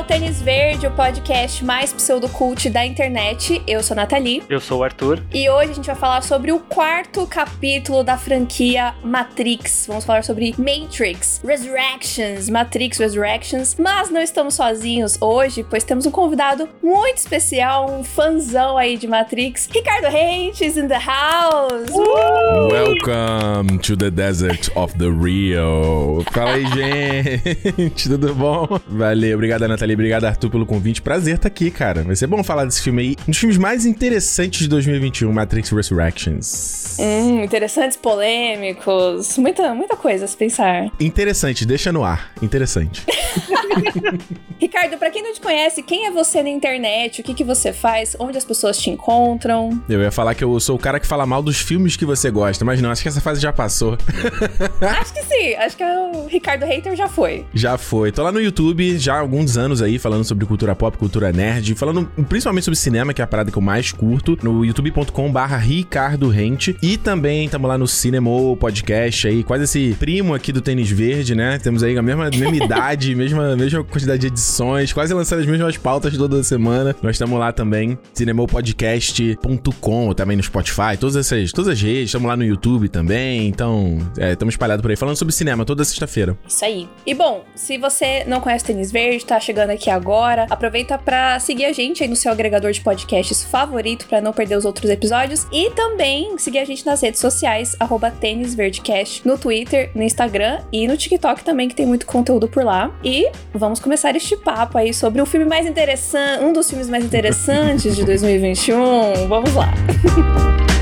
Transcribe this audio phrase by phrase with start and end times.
[0.00, 3.60] ao Tênis Verde, o podcast mais pseudocult da internet.
[3.66, 4.42] Eu sou a Nathalie.
[4.48, 5.22] Eu sou o Arthur.
[5.30, 9.84] E hoje a gente vai falar sobre o quarto capítulo da franquia Matrix.
[9.86, 13.76] Vamos falar sobre Matrix Resurrections, Matrix Resurrections.
[13.78, 19.06] Mas não estamos sozinhos hoje, pois temos um convidado muito especial, um fãzão aí de
[19.06, 19.68] Matrix.
[19.70, 21.90] Ricardo Reis in the house!
[21.90, 22.70] Uh!
[22.72, 26.24] Welcome to the desert of the Rio.
[26.32, 26.64] Fala aí,
[27.76, 28.08] gente.
[28.08, 28.66] Tudo bom?
[28.88, 29.89] Valeu, obrigado, Nathalie.
[29.94, 31.02] Obrigado, Arthur, pelo convite.
[31.02, 32.02] Prazer estar aqui, cara.
[32.02, 33.16] Vai ser bom falar desse filme aí.
[33.26, 36.96] Um dos filmes mais interessantes de 2021, Matrix Resurrections.
[36.98, 39.38] Hum, interessantes, polêmicos.
[39.38, 40.90] Muita, muita coisa a se pensar.
[40.98, 42.32] Interessante, deixa no ar.
[42.42, 43.04] Interessante.
[44.60, 47.20] Ricardo, pra quem não te conhece, quem é você na internet?
[47.20, 48.14] O que, que você faz?
[48.18, 49.82] Onde as pessoas te encontram?
[49.88, 52.30] Eu ia falar que eu sou o cara que fala mal dos filmes que você
[52.30, 53.96] gosta, mas não, acho que essa fase já passou.
[54.80, 57.46] acho que sim, acho que o Ricardo Hater já foi.
[57.54, 58.12] Já foi.
[58.12, 61.74] Tô lá no YouTube já há alguns anos aí, falando sobre cultura pop, cultura nerd,
[61.74, 65.56] falando principalmente sobre cinema, que é a parada que eu mais curto, no youtube.com barra
[65.56, 66.76] Ricardo Rente.
[66.82, 71.34] E também estamos lá no Cinema Podcast aí, quase esse primo aqui do Tênis Verde,
[71.34, 71.58] né?
[71.58, 75.76] Temos aí a mesma, mesma idade, mesma, mesma quantidade de edições, quase lançando as mesmas
[75.76, 76.94] pautas toda semana.
[77.02, 82.36] Nós estamos lá também, cinemopodcast.com, também no Spotify, todas essas, todas as redes, estamos lá
[82.36, 86.38] no YouTube também, então, estamos é, espalhados por aí, falando sobre cinema toda sexta-feira.
[86.46, 86.88] Isso aí.
[87.06, 91.64] E bom, se você não conhece Tênis Verde, tá chegando aqui agora, aproveita para seguir
[91.64, 95.46] a gente aí no seu agregador de podcasts favorito para não perder os outros episódios
[95.52, 100.60] e também seguir a gente nas redes sociais, arroba Tênis Verdecast, no Twitter, no Instagram
[100.72, 102.90] e no TikTok também, que tem muito conteúdo por lá.
[103.04, 107.04] E vamos começar este papo aí sobre o filme mais interessante, um dos filmes mais
[107.04, 109.28] interessantes de 2021.
[109.28, 109.72] Vamos lá.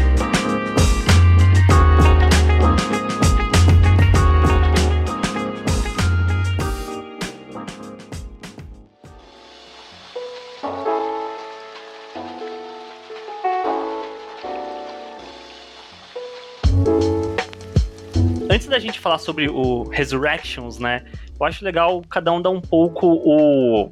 [18.78, 21.04] da gente falar sobre o Resurrections, né?
[21.38, 23.90] Eu acho legal cada um dar um pouco o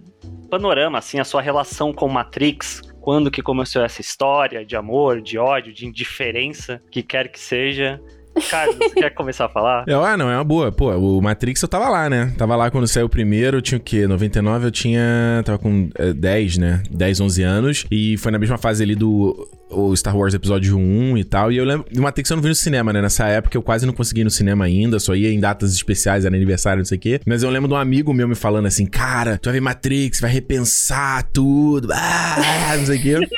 [0.48, 5.38] panorama, assim, a sua relação com Matrix, quando que começou essa história de amor, de
[5.38, 8.00] ódio, de indiferença, que quer que seja.
[8.50, 9.84] Carlos, você quer começar a falar?
[9.86, 10.70] Eu, ah, não, é uma boa.
[10.70, 12.32] Pô, o Matrix eu tava lá, né?
[12.36, 14.06] Tava lá quando saiu o primeiro, eu tinha o quê?
[14.06, 15.42] 99 eu tinha.
[15.44, 16.82] Tava com é, 10, né?
[16.90, 17.86] 10, 11 anos.
[17.90, 21.50] E foi na mesma fase ali do o Star Wars Episódio 1 e tal.
[21.50, 21.86] E eu lembro.
[21.96, 23.02] O Matrix eu não vi no cinema, né?
[23.02, 26.24] Nessa época eu quase não consegui ir no cinema ainda, só ia em datas especiais,
[26.24, 27.20] era aniversário, não sei o quê.
[27.26, 30.20] Mas eu lembro de um amigo meu me falando assim: Cara, tu vai ver Matrix,
[30.20, 33.28] vai repensar tudo, ah, não sei o quê.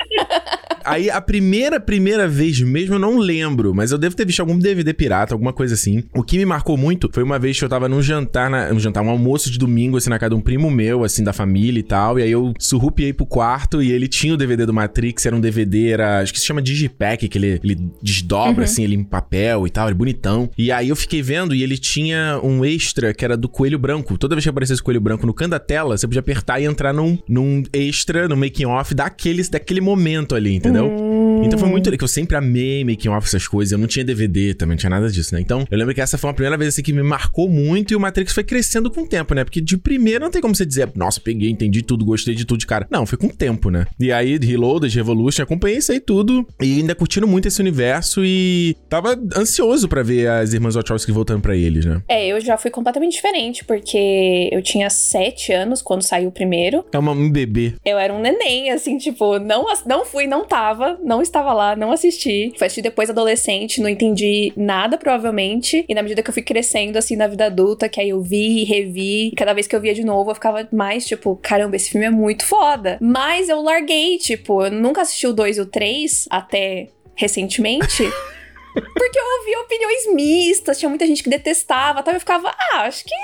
[0.89, 4.59] Aí a primeira, primeira vez mesmo eu não lembro, mas eu devo ter visto algum
[4.59, 6.03] DVD pirata, alguma coisa assim.
[6.15, 8.81] O que me marcou muito foi uma vez que eu tava num jantar, na, um
[8.81, 11.79] jantar, um almoço de domingo, assim, na casa de um primo meu, assim, da família
[11.79, 12.19] e tal.
[12.19, 15.41] E aí eu surrupiei pro quarto e ele tinha o DVD do Matrix, era um
[15.41, 18.65] DVD, era, acho que se chama Digipack, que ele, ele desdobra, uhum.
[18.65, 20.51] assim, ele em papel e tal, ele bonitão.
[20.57, 24.17] E aí eu fiquei vendo e ele tinha um extra que era do Coelho Branco.
[24.17, 26.65] Toda vez que aparecesse o Coelho Branco no canto da tela, você podia apertar e
[26.65, 30.78] entrar num, num extra, no making off daquele, daquele momento ali, entendeu?
[30.79, 31.18] Entendeu?
[31.39, 31.45] Hum.
[31.45, 33.73] Então foi muito que eu sempre amei making off essas coisas.
[33.73, 35.41] Eu não tinha DVD também, não tinha nada disso, né?
[35.41, 37.97] Então eu lembro que essa foi a primeira vez assim, que me marcou muito e
[37.97, 39.45] o Matrix foi crescendo com o tempo, né?
[39.45, 42.59] Porque de primeiro não tem como você dizer, nossa, peguei, entendi tudo, gostei de tudo
[42.59, 42.87] de cara.
[42.91, 43.87] Não, foi com o tempo, né?
[43.99, 48.77] E aí, Reloaded, Revolution, acompanhei isso aí tudo e ainda curtindo muito esse universo e
[48.89, 52.03] tava ansioso para ver as irmãs Wachowski voltando para eles, né?
[52.09, 56.85] É, eu já fui completamente diferente, porque eu tinha sete anos quando saiu o primeiro.
[56.93, 57.75] É uma, um bebê.
[57.85, 61.93] Eu era um neném, assim, tipo, não, não fui, não tava, não estava lá, não
[61.93, 62.53] assisti.
[62.57, 65.85] Fui assistir depois adolescente, não entendi nada, provavelmente.
[65.89, 68.63] E na medida que eu fui crescendo, assim, na vida adulta, que aí eu vi
[68.63, 71.77] e revi, e cada vez que eu via de novo, eu ficava mais, tipo, caramba,
[71.77, 72.99] esse filme é muito foda.
[73.01, 78.05] Mas eu larguei, tipo, eu nunca assisti o 2 e o 3 até recentemente.
[78.73, 83.05] Porque eu ouvia opiniões mistas, tinha muita gente que detestava, tal, eu ficava, ah, acho
[83.05, 83.15] que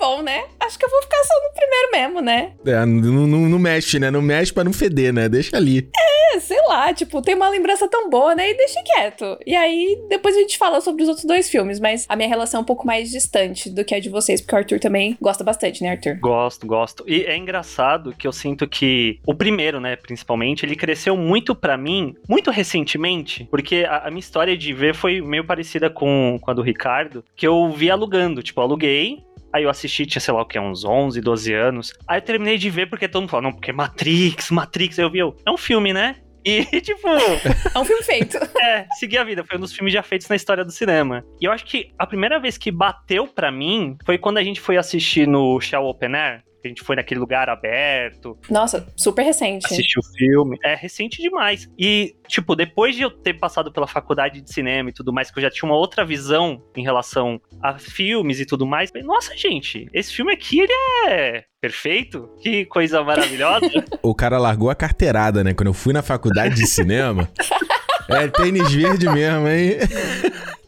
[0.00, 0.44] bom, né?
[0.58, 2.52] Acho que eu vou ficar só no primeiro mesmo, né?
[2.66, 4.10] É, não, não, não mexe, né?
[4.10, 5.28] Não mexe pra não feder, né?
[5.28, 5.88] Deixa ali.
[6.34, 8.50] É, sei lá, tipo, tem uma lembrança tão boa, né?
[8.50, 9.38] E deixa quieto.
[9.46, 12.60] E aí, depois a gente fala sobre os outros dois filmes, mas a minha relação
[12.60, 15.44] é um pouco mais distante do que a de vocês, porque o Arthur também gosta
[15.44, 16.18] bastante, né, Arthur?
[16.18, 17.04] Gosto, gosto.
[17.06, 21.76] E é engraçado que eu sinto que o primeiro, né, principalmente, ele cresceu muito para
[21.76, 26.50] mim, muito recentemente, porque a, a, minha história de ver foi meio parecida com, com
[26.50, 28.42] a do Ricardo, que eu vi alugando.
[28.42, 31.92] Tipo, aluguei, Aí eu assisti, tinha, sei lá o que, uns 11, 12 anos.
[32.06, 34.98] Aí eu terminei de ver porque todo mundo falou, não, porque Matrix, Matrix.
[34.98, 36.16] Aí eu vi, eu, é um filme, né?
[36.44, 37.08] E, tipo.
[37.08, 38.36] É um filme feito.
[38.62, 39.44] é, segui a vida.
[39.44, 41.24] Foi um dos filmes já feitos na história do cinema.
[41.40, 44.60] E eu acho que a primeira vez que bateu pra mim foi quando a gente
[44.60, 48.38] foi assistir no Shell Open Air A gente foi naquele lugar aberto.
[48.50, 49.66] Nossa, super recente.
[49.66, 50.58] Assistiu o filme.
[50.64, 51.68] É recente demais.
[51.78, 55.38] E, tipo, depois de eu ter passado pela faculdade de cinema e tudo mais, que
[55.38, 59.36] eu já tinha uma outra visão em relação a filmes e tudo mais, falei, nossa,
[59.36, 60.72] gente, esse filme aqui, ele
[61.06, 62.30] é perfeito?
[62.40, 63.66] Que coisa maravilhosa.
[64.02, 65.52] o cara largou a carteirada, né?
[65.54, 67.28] Quando eu fui na faculdade de cinema.
[68.10, 69.78] É tênis verde mesmo, hein?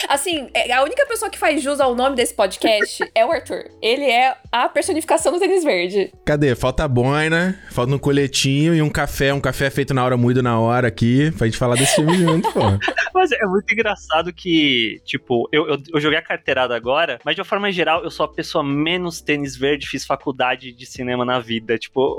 [0.08, 3.64] Assim, é, a única pessoa que faz jus ao nome desse podcast é o Arthur.
[3.80, 6.12] Ele é a personificação do tênis verde.
[6.24, 6.54] Cadê?
[6.54, 10.58] Falta boina, falta um coletinho e um café, um café feito na hora, moído na
[10.58, 12.60] hora aqui, pra gente falar desse filme junto, pô.
[13.14, 17.40] Mas é muito engraçado que, tipo, eu, eu, eu, joguei a carteirada agora, mas de
[17.40, 21.38] uma forma geral, eu sou a pessoa menos tênis verde, fiz faculdade de cinema na
[21.38, 21.78] vida.
[21.78, 22.16] Tipo,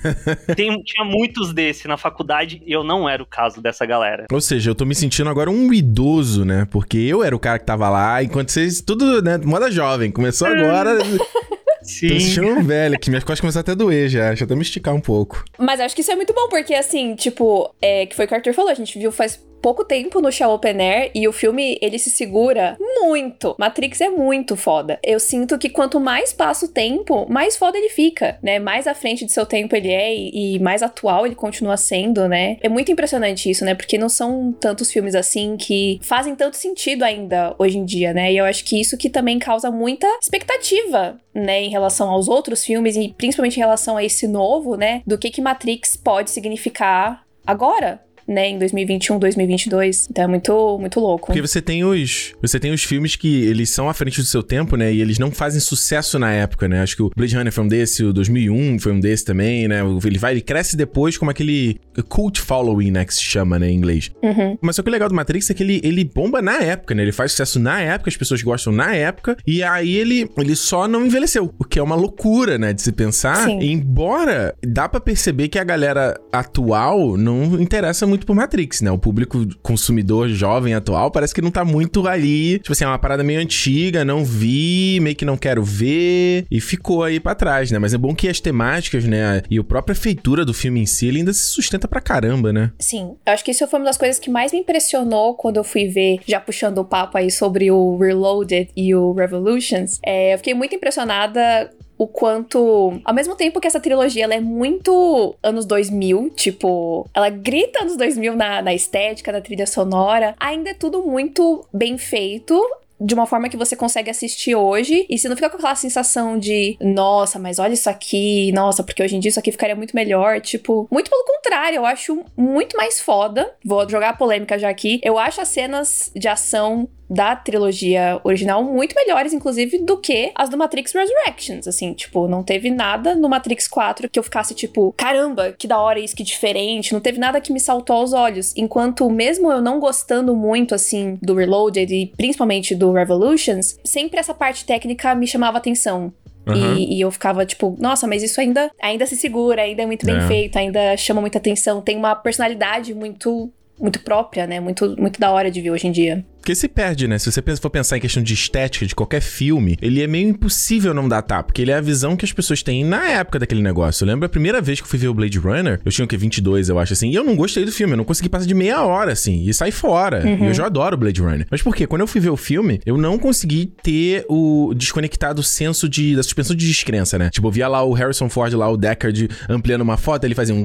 [0.56, 4.26] tem, tinha muitos desse na faculdade e eu não era o caso dessa galera.
[4.32, 6.66] Ou seja, eu tô me sentindo agora um idoso, né?
[6.70, 10.10] Porque eu era o cara que tava lá, enquanto vocês, tudo, né, moda jovem.
[10.10, 10.98] Começou agora.
[11.82, 12.34] Sim.
[12.34, 14.28] Tô um velho, que minhas costas começaram até a doer já.
[14.28, 15.44] Deixa eu até me esticar um pouco.
[15.56, 18.34] Mas acho que isso é muito bom, porque assim, tipo, é, que foi o que
[18.34, 21.32] o Arthur falou, a gente viu faz pouco tempo no show open air e o
[21.32, 23.54] filme ele se segura muito.
[23.58, 24.98] Matrix é muito foda.
[25.02, 28.58] Eu sinto que quanto mais passa o tempo, mais foda ele fica, né?
[28.58, 32.28] Mais à frente de seu tempo ele é e, e mais atual ele continua sendo,
[32.28, 32.56] né?
[32.60, 33.74] É muito impressionante isso, né?
[33.74, 38.32] Porque não são tantos filmes assim que fazem tanto sentido ainda hoje em dia, né?
[38.32, 42.64] E eu acho que isso que também causa muita expectativa, né, em relação aos outros
[42.64, 47.24] filmes e principalmente em relação a esse novo, né, do que que Matrix pode significar
[47.46, 50.08] agora, né, em 2021, 2022.
[50.10, 51.26] Então é muito, muito louco.
[51.26, 54.42] Porque você tem os, você tem os filmes que eles são à frente do seu
[54.42, 56.82] tempo, né, e eles não fazem sucesso na época, né?
[56.82, 59.80] Acho que o Blade Runner foi um desse, o 2001 foi um desse também, né?
[60.04, 63.74] Ele vai, ele cresce depois como aquele cult following, né, que se chama, né, em
[63.74, 64.10] inglês.
[64.22, 64.58] Uhum.
[64.60, 67.02] Mas só que o legal do Matrix é que ele, ele bomba na época, né?
[67.02, 70.88] Ele faz sucesso na época, as pessoas gostam na época, e aí ele, ele só
[70.88, 73.44] não envelheceu, o que é uma loucura, né, de se pensar.
[73.44, 73.58] Sim.
[73.60, 78.90] Embora dá para perceber que a galera atual não interessa muito muito por Matrix, né?
[78.90, 82.58] O público consumidor jovem atual parece que não tá muito ali.
[82.58, 86.46] Tipo assim, é uma parada meio antiga, não vi, meio que não quero ver.
[86.50, 87.78] E ficou aí para trás, né?
[87.78, 89.42] Mas é bom que as temáticas, né?
[89.50, 92.72] E a própria feitura do filme em si, ele ainda se sustenta pra caramba, né?
[92.78, 93.16] Sim.
[93.26, 95.88] Eu acho que isso foi uma das coisas que mais me impressionou quando eu fui
[95.88, 99.98] ver, já puxando o papo aí sobre o Reloaded e o Revolutions.
[100.04, 104.40] É, eu fiquei muito impressionada o quanto, ao mesmo tempo que essa trilogia ela é
[104.40, 110.70] muito anos 2000, tipo, ela grita anos 2000 na, na estética, na trilha sonora, ainda
[110.70, 112.60] é tudo muito bem feito
[113.00, 116.38] de uma forma que você consegue assistir hoje e se não fica com aquela sensação
[116.38, 119.94] de nossa, mas olha isso aqui, nossa, porque hoje em dia isso aqui ficaria muito
[119.94, 123.54] melhor, tipo, muito pelo contrário, eu acho muito mais foda.
[123.64, 125.00] Vou jogar a polêmica já aqui.
[125.02, 130.48] Eu acho as cenas de ação da trilogia original muito melhores, inclusive, do que as
[130.48, 131.66] do Matrix Resurrections.
[131.66, 135.78] Assim, tipo, não teve nada no Matrix 4 que eu ficasse, tipo, caramba, que da
[135.78, 136.92] hora isso, que diferente.
[136.92, 138.52] Não teve nada que me saltou aos olhos.
[138.56, 144.34] Enquanto, mesmo eu não gostando muito, assim, do Reloaded e principalmente do Revolutions, sempre essa
[144.34, 146.12] parte técnica me chamava atenção.
[146.46, 146.76] Uhum.
[146.76, 150.06] E, e, eu ficava tipo, nossa, mas isso ainda, ainda se segura, ainda é muito
[150.06, 150.28] bem é.
[150.28, 154.58] feito, ainda chama muita atenção, tem uma personalidade muito muito própria, né?
[154.58, 156.24] Muito, muito da hora de ver hoje em dia.
[156.46, 157.18] Porque se perde, né?
[157.18, 160.94] Se você for pensar em questão de estética de qualquer filme, ele é meio impossível
[160.94, 164.04] não datar, porque ele é a visão que as pessoas têm na época daquele negócio.
[164.04, 166.08] Eu lembro a primeira vez que eu fui ver o Blade Runner, eu tinha o
[166.08, 168.46] que 22, eu acho assim, e eu não gostei do filme, eu não consegui passar
[168.46, 170.24] de meia hora assim e sair fora.
[170.24, 170.44] Uhum.
[170.44, 171.48] E eu já adoro o Blade Runner.
[171.50, 171.84] Mas por quê?
[171.84, 176.22] Quando eu fui ver o filme, eu não consegui ter o desconectado senso de da
[176.22, 177.28] suspensão de descrença, né?
[177.28, 180.54] Tipo, eu via lá o Harrison Ford lá, o Deckard ampliando uma foto, ele fazia
[180.54, 180.64] um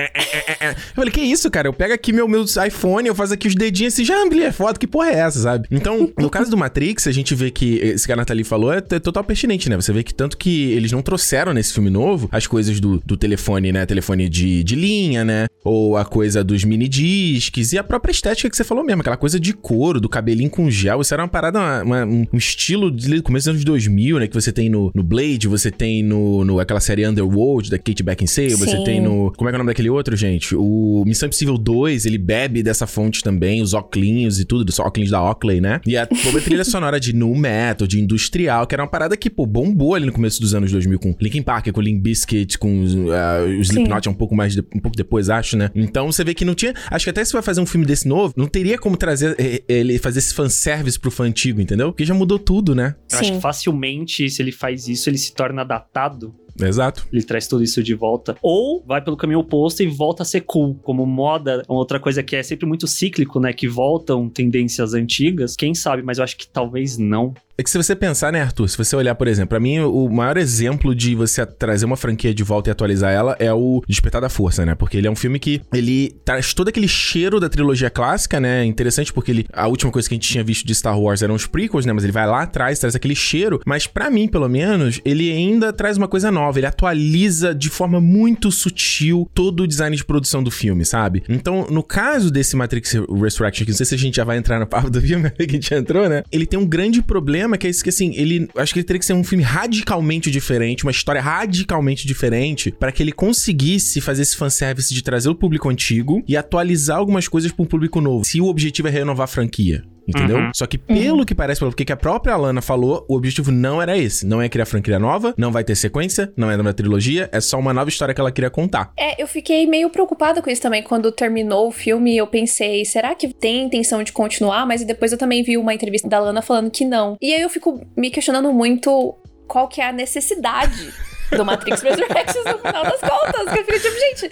[0.00, 1.66] Eu falei, que isso, cara?
[1.66, 4.52] Eu pego aqui meu, meu iPhone, eu faço aqui os dedinhos assim, já ampliei a
[4.52, 5.68] foto, que porra é essa, sabe?
[5.70, 8.78] Então, no caso do Matrix, a gente vê que esse que a Nathalie falou é,
[8.78, 9.76] é total pertinente, né?
[9.76, 13.16] Você vê que tanto que eles não trouxeram nesse filme novo as coisas do, do
[13.16, 13.86] telefone, né?
[13.86, 15.46] Telefone de, de linha, né?
[15.64, 19.16] Ou a coisa dos mini discs e a própria estética que você falou mesmo, aquela
[19.16, 21.00] coisa de couro, do cabelinho com gel.
[21.00, 24.26] Isso era uma parada, uma, uma, um estilo de começo dos anos 2000, né?
[24.26, 28.02] Que você tem no, no Blade, você tem no, no aquela série Underworld da Kate
[28.02, 28.56] Beckinsale, Sim.
[28.56, 29.32] você tem no.
[29.36, 30.54] Como é que é o nome daquele outro, gente?
[30.54, 35.10] O Missão Impossível 2, ele bebe dessa fonte também, os óculos e tudo, dos óculos
[35.10, 35.80] da Oakley, né?
[35.86, 39.28] E a toda trilha sonora de nu metal, de industrial, que era uma parada que,
[39.28, 42.84] pô, bombou ali no começo dos anos 2000 com Linkin Park, com Limp Bizkit, com
[42.84, 45.70] uh, o Slipknot um pouco mais, de, um pouco depois, acho, né?
[45.74, 48.06] Então você vê que não tinha, acho que até se vai fazer um filme desse
[48.08, 51.92] novo, não teria como trazer eh, ele fazer esse fanservice pro fã antigo, entendeu?
[51.92, 52.94] Porque já mudou tudo, né?
[53.10, 56.34] Eu acho que facilmente, se ele faz isso, ele se torna datado
[56.66, 57.06] Exato.
[57.12, 58.36] Ele traz tudo isso de volta.
[58.42, 60.74] Ou vai pelo caminho oposto e volta a ser cool.
[60.82, 63.52] Como moda, uma outra coisa que é sempre muito cíclico, né?
[63.52, 65.56] Que voltam tendências antigas.
[65.56, 67.34] Quem sabe, mas eu acho que talvez não.
[67.60, 68.70] É que se você pensar, né, Arthur?
[68.70, 72.32] Se você olhar, por exemplo, pra mim, o maior exemplo de você trazer uma franquia
[72.32, 74.74] de volta e atualizar ela é o Despertar da Força, né?
[74.74, 78.64] Porque ele é um filme que ele traz todo aquele cheiro da trilogia clássica, né?
[78.64, 81.34] Interessante porque ele, a última coisa que a gente tinha visto de Star Wars eram
[81.34, 81.92] os prequels, né?
[81.92, 83.60] Mas ele vai lá atrás, traz aquele cheiro.
[83.66, 86.58] Mas para mim, pelo menos, ele ainda traz uma coisa nova.
[86.58, 91.22] Ele atualiza de forma muito sutil todo o design de produção do filme, sabe?
[91.28, 94.58] Então, no caso desse Matrix Resurrection, que não sei se a gente já vai entrar
[94.58, 96.22] no papo do filme, que a gente entrou, né?
[96.32, 98.48] Ele tem um grande problema que é isso que, assim, ele...
[98.56, 102.92] Acho que ele teria que ser um filme radicalmente diferente, uma história radicalmente diferente, para
[102.92, 107.52] que ele conseguisse fazer esse fanservice de trazer o público antigo e atualizar algumas coisas
[107.52, 108.24] para um público novo.
[108.24, 110.36] Se o objetivo é renovar a franquia entendeu?
[110.38, 110.50] Uhum.
[110.54, 111.24] Só que pelo uhum.
[111.24, 114.26] que parece, pelo que a própria Alana falou, o objetivo não era esse.
[114.26, 117.58] Não é criar franquia nova, não vai ter sequência, não é uma trilogia, é só
[117.58, 118.92] uma nova história que ela queria contar.
[118.96, 120.82] É, eu fiquei meio preocupada com isso também.
[120.82, 124.66] Quando terminou o filme, eu pensei, será que tem intenção de continuar?
[124.66, 127.16] Mas depois eu também vi uma entrevista da Alana falando que não.
[127.20, 130.92] E aí eu fico me questionando muito qual que é a necessidade
[131.36, 133.52] do Matrix Resurrections no final das contas.
[133.52, 134.30] Que eu fico tipo, gente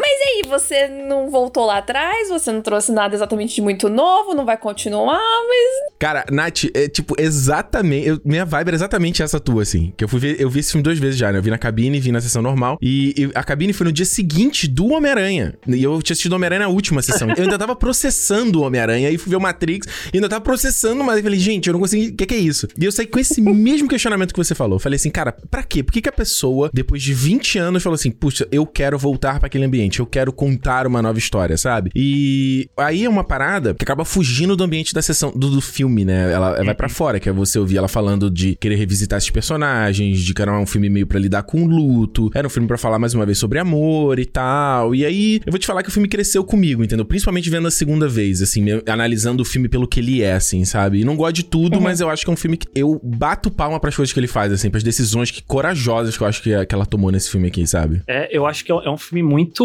[0.00, 4.34] mas aí, você não voltou lá atrás, você não trouxe nada exatamente de muito novo,
[4.34, 5.92] não vai continuar, mas.
[5.98, 8.08] Cara, Nath, é tipo, exatamente.
[8.08, 9.92] Eu, minha vibe era exatamente essa tua, assim.
[9.96, 11.38] Que eu fui ver, eu vi esse filme duas vezes já, né?
[11.38, 12.78] Eu vi na cabine, vi na sessão normal.
[12.80, 15.54] E, e a cabine foi no dia seguinte do Homem-Aranha.
[15.66, 17.28] E eu tinha assistido Homem-Aranha na última sessão.
[17.36, 21.02] eu ainda tava processando o Homem-Aranha, e fui ver o Matrix, e ainda tava processando,
[21.04, 22.08] mas eu falei, gente, eu não consegui.
[22.08, 22.66] O que, que é isso?
[22.78, 24.76] E eu saí com esse mesmo questionamento que você falou.
[24.76, 25.82] Eu falei assim, cara, pra quê?
[25.82, 29.38] Por que, que a pessoa, depois de 20 anos, falou assim, puxa, eu quero voltar
[29.38, 29.89] para aquele ambiente?
[29.98, 31.90] Eu quero contar uma nova história, sabe?
[31.94, 36.04] E aí é uma parada que acaba fugindo do ambiente da sessão do, do filme,
[36.04, 36.32] né?
[36.32, 39.30] Ela, ela vai para fora, que é você ouvir ela falando de querer revisitar esses
[39.30, 42.78] personagens, de que era um filme meio para lidar com luto, era um filme para
[42.78, 44.94] falar mais uma vez sobre amor e tal.
[44.94, 47.04] E aí, eu vou te falar que o filme cresceu comigo, entendeu?
[47.04, 51.00] Principalmente vendo a segunda vez, assim, analisando o filme pelo que ele é, assim, sabe?
[51.00, 51.82] E não gosto de tudo, uhum.
[51.82, 54.20] mas eu acho que é um filme que eu bato palma para as coisas que
[54.20, 57.10] ele faz, assim, para as decisões que corajosas que eu acho que, que ela tomou
[57.10, 58.02] nesse filme aqui, sabe?
[58.06, 59.64] É, eu acho que é um é filme muito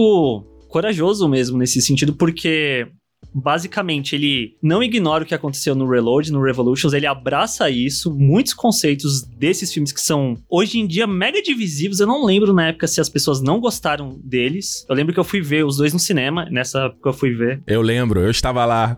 [0.69, 2.88] corajoso mesmo nesse sentido, porque
[3.35, 8.53] basicamente ele não ignora o que aconteceu no Reload, no Revolutions, ele abraça isso, muitos
[8.53, 12.00] conceitos desses filmes que são hoje em dia mega divisivos.
[12.00, 14.85] Eu não lembro na época se as pessoas não gostaram deles.
[14.88, 17.62] Eu lembro que eu fui ver os dois no cinema, nessa época eu fui ver.
[17.67, 18.97] Eu lembro, eu estava lá.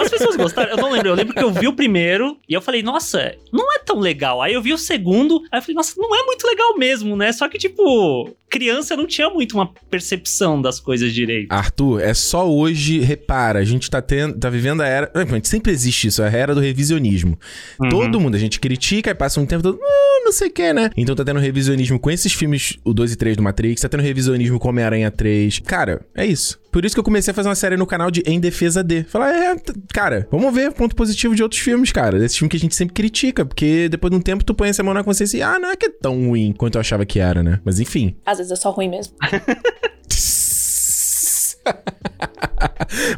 [0.00, 0.70] As pessoas gostaram?
[0.70, 1.10] Eu não lembro.
[1.10, 4.42] Eu lembro que eu vi o primeiro e eu falei, nossa, não é tão legal.
[4.42, 7.32] Aí eu vi o segundo, aí eu falei, nossa, não é muito legal mesmo, né?
[7.32, 11.52] Só que, tipo, criança não tinha muito uma percepção das coisas direito.
[11.52, 15.10] Arthur, é só hoje, repara, a gente tá, tendo, tá vivendo a era.
[15.44, 17.38] Sempre existe isso, a era do revisionismo.
[17.80, 17.88] Uhum.
[17.88, 19.78] Todo mundo, a gente critica e passa um tempo todo.
[19.80, 20.90] Ah, não sei o que, né?
[20.96, 24.02] Então tá tendo revisionismo com esses filmes, o 2 e 3 do Matrix, tá tendo
[24.02, 25.60] revisionismo com Homem-Aranha 3.
[25.60, 26.58] Cara, é isso.
[26.70, 29.04] Por isso que eu comecei a fazer uma série no canal de Em Defesa de.
[29.04, 29.56] Falar, é,
[29.92, 32.18] cara, vamos ver ponto positivo de outros filmes, cara.
[32.18, 34.82] Desses filmes que a gente sempre critica, porque depois de um tempo tu põe essa
[34.82, 37.18] mão na consciência e, ah, não é que é tão ruim quanto eu achava que
[37.18, 37.60] era, né?
[37.64, 38.16] Mas enfim.
[38.24, 39.14] Às vezes é só ruim mesmo.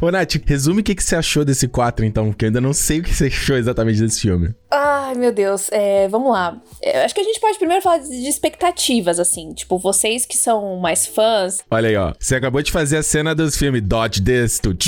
[0.01, 2.73] Ô, Nath, resume o que, que você achou desse 4, então, porque eu ainda não
[2.73, 4.53] sei o que você achou exatamente desse filme.
[4.69, 5.69] Ai, meu Deus.
[5.71, 6.59] É, vamos lá.
[6.81, 9.53] É, acho que a gente pode primeiro falar de expectativas, assim.
[9.53, 11.59] Tipo, vocês que são mais fãs.
[11.69, 12.13] Olha aí, ó.
[12.19, 14.73] Você acabou de fazer a cena dos filmes Dodge This, tu.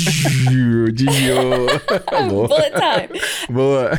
[2.28, 3.20] Bullet time.
[3.48, 3.92] Boa.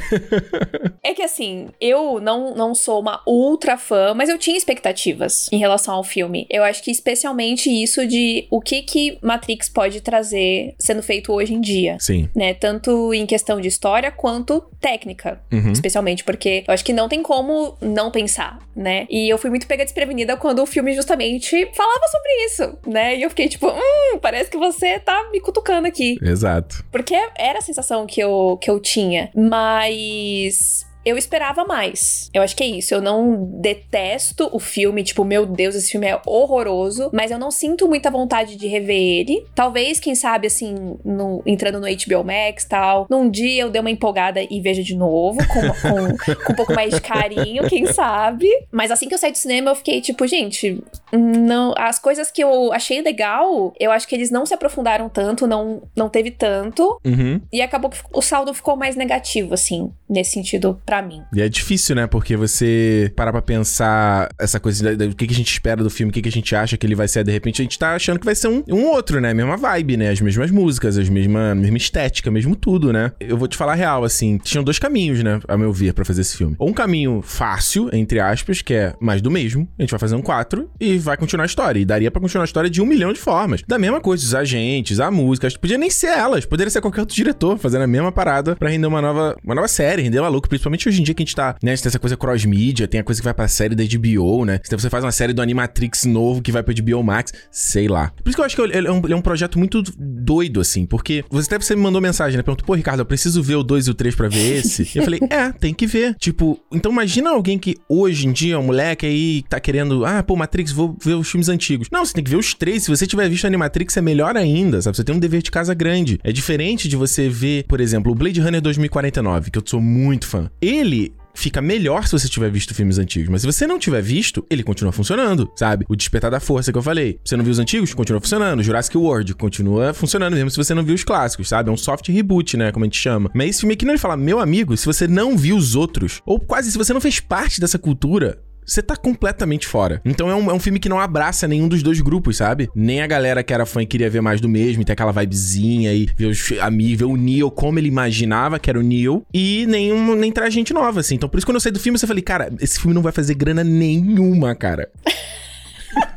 [1.03, 5.57] é que assim, eu não, não sou uma ultra fã, mas eu tinha expectativas em
[5.57, 6.45] relação ao filme.
[6.49, 9.17] Eu acho que especialmente isso de o que que
[9.47, 11.97] Matrix pode trazer sendo feito hoje em dia.
[11.99, 12.29] Sim.
[12.35, 12.53] Né?
[12.53, 15.39] Tanto em questão de história quanto técnica.
[15.51, 19.05] Uhum especialmente, porque eu acho que não tem como não pensar, né?
[19.09, 23.15] E eu fui muito pega desprevenida quando o filme justamente falava sobre isso, né?
[23.15, 26.17] E eu fiquei tipo, hum, parece que você tá me cutucando aqui.
[26.21, 26.83] Exato.
[26.91, 29.29] Porque era a sensação que eu, que eu tinha.
[29.35, 32.29] Mas eu esperava mais.
[32.33, 32.93] Eu acho que é isso.
[32.93, 37.49] Eu não detesto o filme, tipo, meu Deus, esse filme é horroroso, mas eu não
[37.49, 39.45] sinto muita vontade de rever ele.
[39.55, 43.79] Talvez, quem sabe, assim, no, entrando no HBO Max e tal, num dia eu dê
[43.79, 47.85] uma empolgada e veja de novo, com, com, com um pouco mais de carinho, quem
[47.85, 48.47] sabe.
[48.71, 52.43] Mas assim que eu saí do cinema, eu fiquei tipo, gente, não, as coisas que
[52.43, 56.99] eu achei legal, eu acho que eles não se aprofundaram tanto, não, não teve tanto.
[57.05, 57.39] Uhum.
[57.51, 61.23] E acabou que o saldo ficou mais negativo, assim, nesse sentido, pra para mim.
[61.33, 62.07] E é difícil, né?
[62.07, 66.09] Porque você parar pra pensar essa coisa do que, que a gente espera do filme,
[66.09, 67.93] o que, que a gente acha que ele vai ser, de repente a gente tá
[67.93, 69.31] achando que vai ser um, um outro, né?
[69.31, 70.09] A mesma vibe, né?
[70.09, 73.11] As mesmas músicas, as mesma, mesma estética, mesmo tudo, né?
[73.19, 75.39] Eu vou te falar a real, assim, tinham dois caminhos, né?
[75.47, 76.55] A meu ver, para fazer esse filme.
[76.59, 79.67] Um caminho fácil, entre aspas, que é mais do mesmo.
[79.77, 81.79] A gente vai fazer um 4 e vai continuar a história.
[81.79, 83.61] E daria para continuar a história de um milhão de formas.
[83.67, 87.15] Da mesma coisa, os agentes, a música, podia nem ser elas, poderia ser qualquer outro
[87.15, 90.47] diretor fazendo a mesma parada para render uma nova, uma nova série, render maluco.
[90.47, 91.75] Principalmente hoje em dia que a gente tá, né?
[91.75, 94.59] Tem essa coisa cross-mídia, tem a coisa que vai pra série da HBO, né?
[94.63, 98.11] Se você faz uma série do Animatrix novo que vai pra HBO Max, sei lá.
[98.23, 100.59] Por isso que eu acho que ele é um, ele é um projeto muito doido,
[100.59, 102.43] assim, porque você até você me mandou mensagem, né?
[102.43, 104.83] Perguntou, pô, Ricardo, eu preciso ver o 2 e o 3 pra ver esse.
[104.83, 106.15] e eu falei, é, tem que ver.
[106.15, 110.35] Tipo, então imagina alguém que hoje em dia, um moleque aí, tá querendo, ah, pô,
[110.35, 111.87] Matrix, vou ver os filmes antigos.
[111.91, 112.83] Não, você tem que ver os três.
[112.83, 114.97] Se você tiver visto Animatrix, é melhor ainda, sabe?
[114.97, 116.19] Você tem um dever de casa grande.
[116.23, 120.27] É diferente de você ver, por exemplo, o Blade Runner 2049, que eu sou muito
[120.27, 120.49] fã.
[120.67, 123.29] Ele fica melhor se você tiver visto filmes antigos.
[123.29, 125.85] Mas se você não tiver visto, ele continua funcionando, sabe?
[125.87, 127.19] O Despertar da Força que eu falei.
[127.23, 127.93] Você não viu os antigos?
[127.93, 128.61] Continua funcionando.
[128.61, 131.69] Jurassic World continua funcionando mesmo se você não viu os clássicos, sabe?
[131.69, 132.71] É um soft reboot, né?
[132.73, 133.31] Como a gente chama.
[133.33, 136.21] Mas esse filme aqui não ele fala, meu amigo, se você não viu os outros,
[136.25, 140.01] ou quase se você não fez parte dessa cultura, você tá completamente fora.
[140.03, 142.69] Então é um, é um filme que não abraça nenhum dos dois grupos, sabe?
[142.75, 145.13] Nem a galera que era fã e queria ver mais do mesmo, e ter aquela
[145.13, 149.25] vibezinha e ver os amigos, ver o Neo como ele imaginava que era o Neo,
[149.33, 151.15] e nenhum, nem traz gente nova, assim.
[151.15, 153.13] Então por isso quando eu saí do filme, eu falei, cara, esse filme não vai
[153.13, 154.89] fazer grana nenhuma, cara.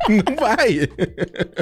[0.09, 0.89] Não vai.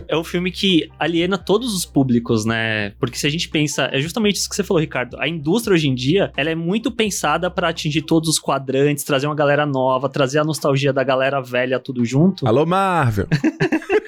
[0.08, 2.92] É um filme que aliena todos os públicos, né?
[3.00, 5.18] Porque se a gente pensa, é justamente isso que você falou, Ricardo.
[5.20, 9.28] A indústria hoje em dia, ela é muito pensada para atingir todos os quadrantes, trazer
[9.28, 12.48] uma galera nova, trazer a nostalgia da galera velha tudo junto.
[12.48, 13.28] Alô, Marvel.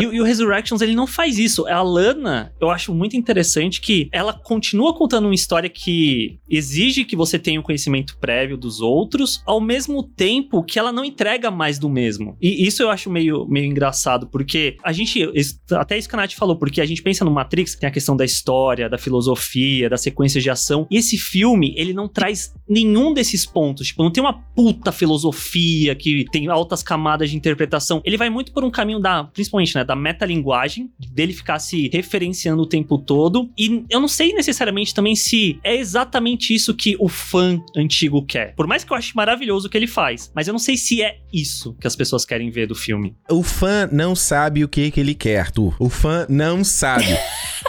[0.00, 1.66] e, e, o Resurrections, ele não faz isso.
[1.66, 7.16] A Lana, eu acho muito interessante que ela continua contando uma história que exige que
[7.16, 11.50] você tenha o um conhecimento prévio dos outros, ao mesmo tempo que ela não entrega
[11.50, 12.36] mais do mesmo.
[12.40, 15.28] E isso eu acho meio, meio engraçado, porque a gente,
[15.72, 18.16] até isso que a Nath falou, porque a gente pensa no Matrix, tem a questão
[18.16, 23.12] da história, da filosofia, da sequência de ação, e esse filme, ele não traz nenhum
[23.12, 23.88] desses pontos.
[23.88, 28.00] Tipo, não tem uma puta filosofia que tem altas camadas de interpretação.
[28.04, 32.62] Ele vai muito por um caminho da, principalmente né, da metalinguagem, dele ficar se referenciando
[32.62, 33.50] o tempo todo.
[33.56, 38.54] E eu não sei necessariamente também se é exatamente isso que o fã antigo quer.
[38.54, 41.02] Por mais que eu ache maravilhoso o que ele faz, mas eu não sei se
[41.02, 43.14] é isso que as pessoas querem ver do filme.
[43.30, 45.76] O fã não sabe o que, que ele quer, Arthur.
[45.78, 47.06] O fã não sabe.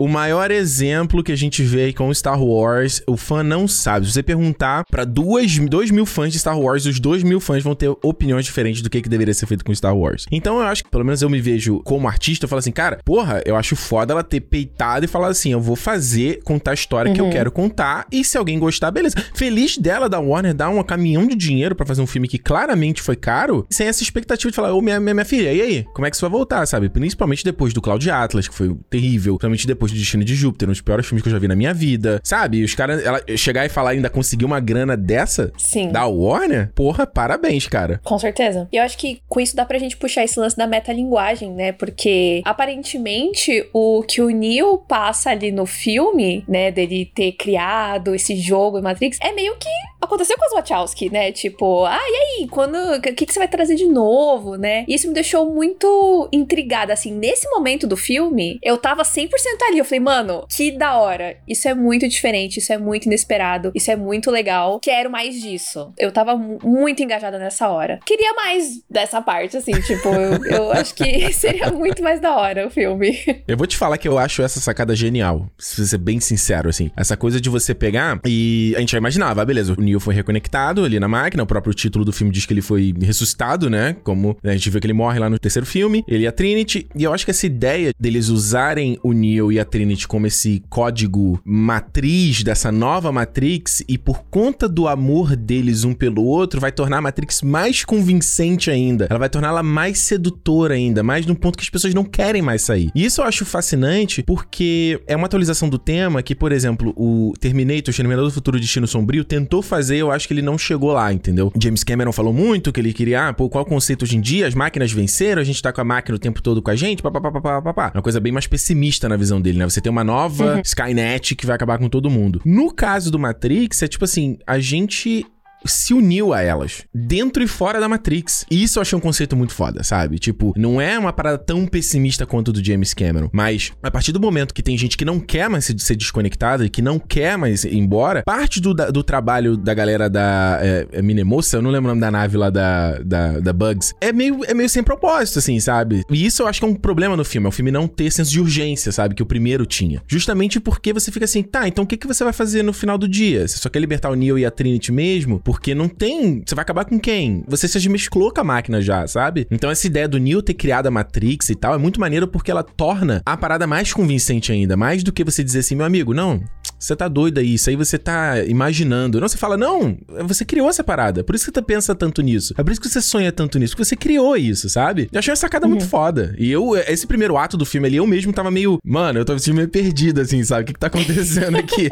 [0.00, 4.06] O maior exemplo que a gente vê aí com Star Wars, o fã não sabe.
[4.06, 7.62] Se você perguntar para duas, dois mil fãs de Star Wars, os dois mil fãs
[7.62, 10.24] vão ter opiniões diferentes do que, que deveria ser feito com Star Wars.
[10.32, 12.98] Então eu acho que, pelo menos eu me vejo como artista, eu falo assim, cara,
[13.04, 16.74] porra, eu acho foda ela ter peitado e falar assim, eu vou fazer, contar a
[16.74, 17.14] história uhum.
[17.14, 17.30] que eu uhum.
[17.30, 19.16] quero contar, e se alguém gostar, beleza.
[19.34, 23.02] Feliz dela, da Warner, dar um caminhão de dinheiro para fazer um filme que claramente
[23.02, 25.86] foi caro, sem essa expectativa de falar, ô, oh, minha, minha, minha filha, e aí?
[25.92, 26.88] Como é que isso vai voltar, sabe?
[26.88, 30.72] Principalmente depois do Cloud Atlas, que foi terrível, principalmente depois do Destino de Júpiter, um
[30.72, 32.20] dos piores filmes que eu já vi na minha vida.
[32.24, 32.62] Sabe?
[32.62, 35.88] Os caras, ela chegar e falar ainda conseguir uma grana dessa Sim.
[35.88, 38.00] da Warner, porra, parabéns, cara.
[38.04, 38.68] Com certeza.
[38.72, 41.72] E eu acho que com isso dá pra gente puxar esse lance da metalinguagem, né?
[41.72, 48.36] Porque aparentemente o que o Neo passa ali no filme, né, dele ter criado esse
[48.36, 49.68] jogo em Matrix, é meio que
[50.00, 51.30] aconteceu com as Wachowski, né?
[51.30, 52.48] Tipo, ah, e aí?
[52.48, 52.76] Quando.
[52.76, 54.84] O que, que você vai trazer de novo, né?
[54.88, 56.92] E isso me deixou muito intrigada.
[56.92, 59.28] Assim, nesse momento do filme, eu tava 100%
[59.68, 59.79] ali.
[59.80, 61.36] Eu falei, mano, que da hora.
[61.48, 64.78] Isso é muito diferente, isso é muito inesperado, isso é muito legal.
[64.80, 65.92] Quero mais disso.
[65.98, 67.98] Eu tava muito engajada nessa hora.
[68.04, 72.66] Queria mais dessa parte, assim, tipo, eu, eu acho que seria muito mais da hora
[72.66, 73.18] o filme.
[73.48, 76.90] Eu vou te falar que eu acho essa sacada genial, se ser bem sincero, assim.
[76.94, 80.14] Essa coisa de você pegar e a gente já imaginava, ah, beleza, o Neo foi
[80.14, 83.96] reconectado ali na máquina, o próprio título do filme diz que ele foi ressuscitado, né?
[84.04, 86.86] Como a gente vê que ele morre lá no terceiro filme, ele e a Trinity.
[86.94, 90.62] E eu acho que essa ideia deles usarem o Neo e a Trinity como esse
[90.68, 96.72] código matriz dessa nova Matrix e por conta do amor deles um pelo outro, vai
[96.72, 99.06] tornar a Matrix mais convincente ainda.
[99.08, 102.62] Ela vai torná-la mais sedutora ainda, mais num ponto que as pessoas não querem mais
[102.62, 102.90] sair.
[102.94, 107.32] E isso eu acho fascinante porque é uma atualização do tema que, por exemplo, o
[107.38, 110.92] Terminator, o Exterminador do Futuro Destino Sombrio, tentou fazer, eu acho que ele não chegou
[110.92, 111.52] lá, entendeu?
[111.60, 114.46] James Cameron falou muito que ele queria, ah, pô, qual o conceito hoje em dia?
[114.46, 117.02] As máquinas venceram, a gente tá com a máquina o tempo todo com a gente,
[117.02, 117.90] papapá.
[117.94, 119.68] Uma coisa bem mais pessimista na visão dele, né?
[119.68, 120.62] Você tem uma nova uhum.
[120.64, 122.40] Skynet que vai acabar com todo mundo.
[122.44, 125.26] No caso do Matrix, é tipo assim, a gente
[125.64, 128.44] se uniu a elas, dentro e fora da Matrix.
[128.50, 130.18] E isso eu achei um conceito muito foda, sabe?
[130.18, 134.20] Tipo, não é uma parada tão pessimista quanto do James Cameron, mas a partir do
[134.20, 137.64] momento que tem gente que não quer mais ser desconectada e que não quer mais
[137.64, 141.90] ir embora, parte do, do trabalho da galera da é, é Minemoça, eu não lembro
[141.90, 145.38] o nome da nave lá da, da, da Bugs, é meio, é meio sem propósito,
[145.38, 146.02] assim, sabe?
[146.10, 148.10] E isso eu acho que é um problema no filme, é o filme não ter
[148.10, 149.14] senso de urgência, sabe?
[149.14, 150.02] Que o primeiro tinha.
[150.06, 152.96] Justamente porque você fica assim, tá, então o que, que você vai fazer no final
[152.96, 153.46] do dia?
[153.46, 155.40] Você só quer libertar o Neo e a Trinity mesmo?
[155.50, 156.44] Porque não tem.
[156.46, 157.42] Você vai acabar com quem?
[157.48, 159.48] Você se mesclou com a máquina já, sabe?
[159.50, 162.52] Então essa ideia do Neo ter criado a Matrix e tal é muito maneiro porque
[162.52, 164.76] ela torna a parada mais convincente ainda.
[164.76, 166.40] Mais do que você dizer assim, meu amigo, não,
[166.78, 169.20] você tá doido aí, isso aí você tá imaginando.
[169.20, 171.24] Não, você fala, não, você criou essa parada.
[171.24, 172.54] Por isso que você pensa tanto nisso.
[172.56, 175.08] É por isso que você sonha tanto nisso, porque você criou isso, sabe?
[175.10, 175.70] Eu achei uma sacada uhum.
[175.72, 176.32] muito foda.
[176.38, 179.40] E eu, esse primeiro ato do filme ali, eu mesmo tava meio, mano, eu tava
[179.52, 180.62] meio perdido, assim, sabe?
[180.62, 181.88] O que, que tá acontecendo aqui?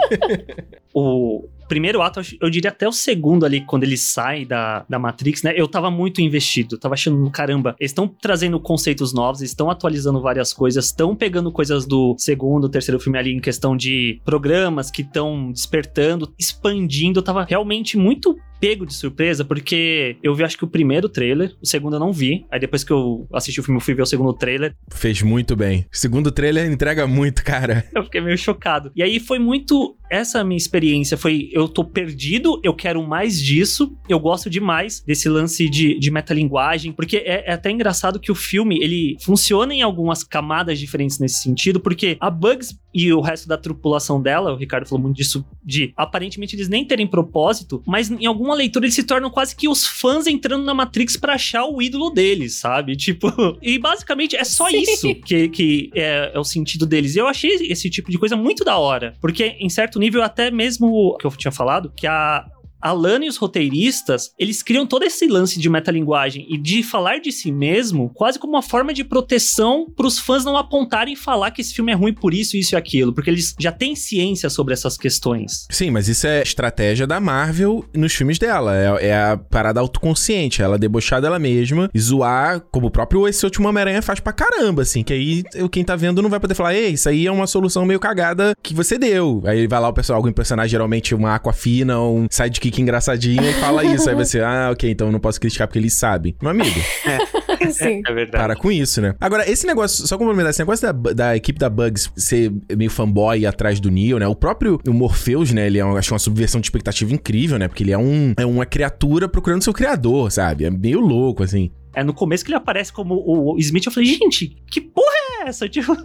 [0.94, 5.42] o primeiro ato, eu diria até o segundo ali, quando ele sai da, da Matrix,
[5.42, 5.52] né?
[5.54, 10.52] Eu tava muito investido, tava achando, caramba, eles estão trazendo conceitos novos, estão atualizando várias
[10.52, 15.52] coisas, estão pegando coisas do segundo, terceiro filme ali em questão de programas que estão
[15.52, 17.20] despertando, expandindo.
[17.20, 21.55] Eu tava realmente muito pego de surpresa, porque eu vi acho que o primeiro trailer,
[21.62, 22.47] o segundo eu não vi.
[22.51, 24.75] Aí depois que eu assisti o filme, eu fui ver o segundo trailer.
[24.92, 25.87] Fez muito bem.
[25.92, 27.85] O segundo trailer entrega muito, cara.
[27.94, 28.92] Eu fiquei meio chocado.
[28.94, 29.97] E aí foi muito.
[30.11, 33.97] Essa minha experiência foi: eu tô perdido, eu quero mais disso.
[34.09, 38.35] Eu gosto demais desse lance de, de metalinguagem, porque é, é até engraçado que o
[38.35, 43.47] filme ele funciona em algumas camadas diferentes nesse sentido, porque a Bugs e o resto
[43.47, 48.11] da tripulação dela, o Ricardo falou muito disso, de aparentemente eles nem terem propósito, mas
[48.11, 51.67] em alguma leitura eles se tornam quase que os fãs entrando na Matrix para achar
[51.67, 52.97] o ídolo deles, sabe?
[53.09, 54.83] Tipo, e basicamente é só Sim.
[54.83, 57.17] isso que, que é, é, o sentido deles.
[57.17, 60.51] E eu achei esse tipo de coisa muito da hora, porque em certo nível, até
[60.51, 62.45] mesmo que eu tinha falado, que a,
[62.81, 67.21] a Lana e os roteiristas, eles criam todo esse lance de metalinguagem e de falar
[67.21, 71.17] de si mesmo quase como uma forma de proteção para os fãs não apontarem e
[71.17, 73.95] falar que esse filme é ruim por isso, isso e aquilo, porque eles já têm
[73.95, 75.67] ciência sobre essas questões.
[75.71, 78.77] Sim, mas isso é estratégia da Marvel nos filmes dela.
[78.77, 83.69] É, é a parada autoconsciente, ela debochar dela mesma zoar, como o próprio esse último
[83.69, 86.91] Homem-Aranha faz pra caramba, assim, que aí quem tá vendo não vai poder falar, ei,
[86.91, 89.43] isso aí é uma solução meio cagada que você deu.
[89.45, 93.52] Aí vai lá o pessoal, algum personagem, geralmente uma Aquafina, um sidekick sidekick engraçadinho e
[93.54, 94.09] fala isso.
[94.09, 96.35] Aí você, ah, ok, então eu não posso criticar porque eles sabem.
[96.40, 96.78] Meu amigo.
[97.07, 97.68] É.
[97.70, 98.02] Sim.
[98.07, 98.42] É verdade.
[98.42, 99.14] Para com isso, né?
[99.20, 103.44] Agora, esse negócio, só complementar, esse negócio da, da equipe da Bugs ser meio fanboy
[103.46, 104.26] atrás do Neo, né?
[104.26, 105.66] O próprio o Morpheus, né?
[105.66, 107.68] Ele é, acho, uma subversão de expectativa incrível, né?
[107.68, 110.64] Porque ele é, um, é uma criatura procurando seu criador, sabe?
[110.64, 111.70] É meio louco, assim.
[111.94, 115.07] É no começo que ele aparece como o Smith, eu falei, gente, que porra
[115.42, 115.68] é essa?
[115.68, 115.96] Tipo...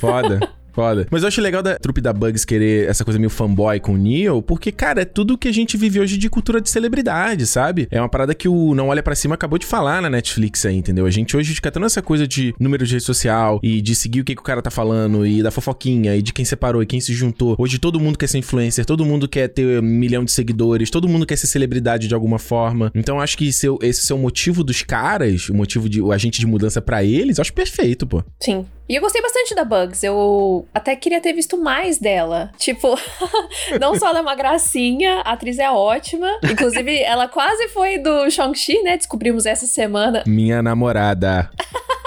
[0.00, 0.40] Foda.
[0.74, 1.06] Foda.
[1.10, 3.96] Mas eu acho legal da trupe da Bugs querer essa coisa meio fanboy com o
[3.96, 7.86] Neo, porque, cara, é tudo que a gente vive hoje de cultura de celebridade, sabe?
[7.90, 10.76] É uma parada que o Não Olha para Cima acabou de falar na Netflix aí,
[10.76, 11.06] entendeu?
[11.06, 14.20] A gente hoje fica tendo essa coisa de número de rede social e de seguir
[14.20, 16.86] o que, que o cara tá falando e da fofoquinha e de quem separou e
[16.86, 17.54] quem se juntou.
[17.56, 21.08] Hoje todo mundo quer ser influencer, todo mundo quer ter um milhão de seguidores, todo
[21.08, 22.90] mundo quer ser celebridade de alguma forma.
[22.94, 26.40] Então acho que esse, esse é o motivo dos caras, o motivo de o agente
[26.40, 28.24] de mudança para eles, acho perfeito, pô.
[28.40, 28.66] Sim.
[28.88, 30.02] E eu gostei bastante da Bugs.
[30.02, 32.50] Eu até queria ter visto mais dela.
[32.58, 32.98] Tipo,
[33.80, 36.28] não só ela é uma gracinha, a atriz é ótima.
[36.42, 38.96] Inclusive, ela quase foi do Shang-Chi, né?
[38.98, 40.22] Descobrimos essa semana.
[40.26, 41.50] Minha namorada.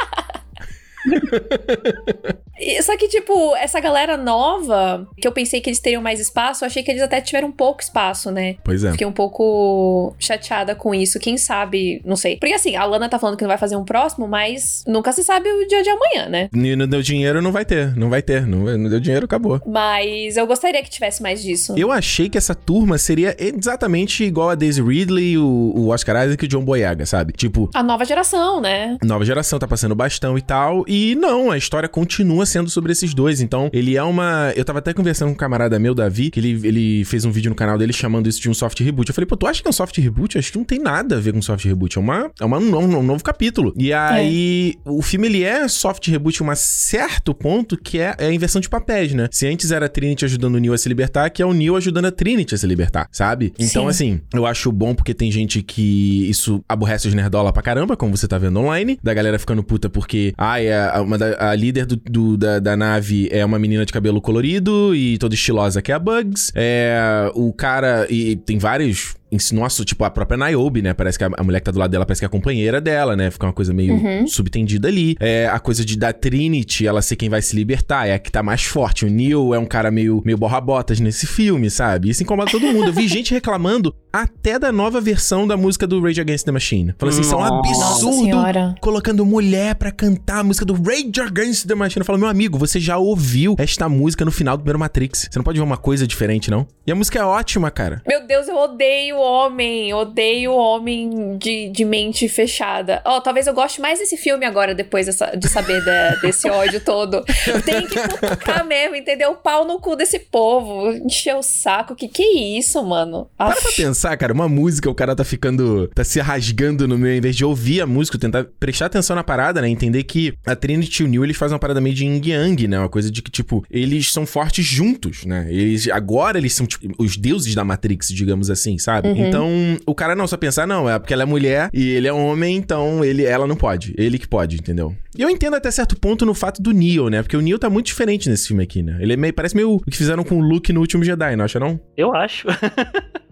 [2.82, 6.67] Só que, tipo, essa galera nova, que eu pensei que eles teriam mais espaço, eu
[6.67, 8.56] achei que eles até tiveram pouco espaço, né?
[8.63, 8.91] Pois é.
[8.91, 11.20] Fiquei um pouco chateada com isso.
[11.20, 12.38] Quem sabe, não sei.
[12.38, 15.24] Porque assim, a Lana tá falando que não vai fazer um próximo, mas nunca se
[15.24, 16.50] sabe o dia de amanhã, né?
[16.54, 17.96] E não deu dinheiro, não vai ter.
[17.96, 18.48] Não vai ter.
[18.48, 19.62] Não, não deu dinheiro, acabou.
[19.65, 21.76] Mas eu gostaria que tivesse mais disso.
[21.78, 26.43] Eu achei que essa turma seria exatamente igual a Daisy Ridley, o, o Oscar Isaac
[26.43, 27.34] e o John Boyega, sabe?
[27.34, 27.70] Tipo.
[27.74, 28.98] A nova geração, né?
[29.04, 30.84] Nova geração, tá passando bastão e tal.
[30.88, 33.41] E não, a história continua sendo sobre esses dois.
[33.41, 34.53] Então, ele é uma.
[34.55, 37.49] Eu tava até conversando com um camarada meu, Davi, que ele, ele fez um vídeo
[37.49, 39.10] no canal dele chamando isso de um soft reboot.
[39.10, 40.36] Eu falei, pô, tu acha que é um soft reboot?
[40.36, 41.97] Eu acho que não tem nada a ver com soft reboot.
[41.97, 43.73] É, uma, é uma, um, um novo capítulo.
[43.77, 44.89] E aí, é.
[44.89, 48.69] o filme ele é soft reboot um certo ponto que é, é a inversão de
[48.69, 49.27] papéis, né?
[49.31, 51.75] Se antes era a Trinity ajudando o Neo a se libertar, que é o Neo
[51.75, 53.53] ajudando a Trinity a se libertar, sabe?
[53.60, 53.89] Então, Sim.
[53.89, 58.15] assim, eu acho bom porque tem gente que isso aborrece os nerdola pra caramba, como
[58.15, 61.86] você tá vendo online, da galera ficando puta porque, ai, a, uma da, a líder
[61.86, 65.91] do, do da, da, nave é uma menina de cabelo colorido e toda estilosa que
[65.91, 66.52] é a Bugs.
[66.56, 68.08] É, o cara.
[68.10, 69.15] E tem vários
[69.53, 70.93] Nossa, tipo, a própria Niobe, né?
[70.93, 72.79] Parece que a, a, mulher que tá do lado dela parece que é a companheira
[72.79, 73.29] dela, né?
[73.29, 74.27] Fica uma coisa meio uhum.
[74.27, 75.15] subtendida ali.
[75.19, 78.31] É a coisa de da Trinity, ela ser quem vai se libertar, é a que
[78.31, 79.05] tá mais forte.
[79.05, 82.09] O Neil é um cara meio, meio borra-botas nesse filme, sabe?
[82.09, 82.87] Isso incomoda todo mundo.
[82.87, 86.93] Eu vi gente reclamando até da nova versão da música do Rage Against the Machine.
[86.97, 88.37] Falou assim, isso é um absurdo
[88.81, 92.01] colocando mulher pra cantar a música do Rage Against the Machine.
[92.01, 95.27] Eu falo, meu amigo, você já ouviu esta música no final do primeiro Matrix.
[95.29, 96.65] Você não pode ver uma coisa diferente, não?
[96.85, 98.01] E a música é ótima, cara.
[98.07, 99.93] Meu Deus, eu odeio homem.
[99.93, 103.01] Odeio homem de, de mente fechada.
[103.06, 106.49] Ó, oh, talvez eu goste mais desse filme agora, depois dessa, de saber da, desse
[106.51, 107.23] ódio todo.
[107.65, 109.32] Tem que cutucar mesmo, entendeu?
[109.32, 110.91] O pau no cu desse povo.
[110.91, 111.95] Encher o saco.
[111.95, 113.30] Que que é isso, mano?
[113.38, 114.34] Para pra pensar, cara.
[114.34, 115.88] Uma música, o cara tá ficando.
[115.93, 119.23] tá se rasgando no meio, em vez de ouvir a música, tentar prestar atenção na
[119.23, 119.69] parada, né?
[119.69, 122.67] Entender que a Trinity e o Neil, eles fazem uma parada meio de yin yang,
[122.67, 122.80] né?
[122.80, 125.47] Uma coisa de que, tipo, eles são fortes juntos, né?
[125.49, 125.88] Eles.
[125.89, 129.07] Agora eles são, tipo, os deuses da Matrix, digamos assim, sabe?
[129.12, 129.28] Uhum.
[129.28, 129.50] Então,
[129.86, 132.58] o cara não só pensar, não, é porque ela é mulher e ele é homem,
[132.58, 133.93] então ele, ela não pode.
[133.98, 134.96] Ele que pode, entendeu?
[135.17, 137.22] E eu entendo até certo ponto no fato do Neo, né?
[137.22, 138.98] Porque o Neo tá muito diferente nesse filme aqui, né?
[139.00, 141.46] Ele é meio, parece meio o que fizeram com o Luke no último Jedi, não
[141.46, 141.80] acha não?
[141.96, 142.48] Eu acho.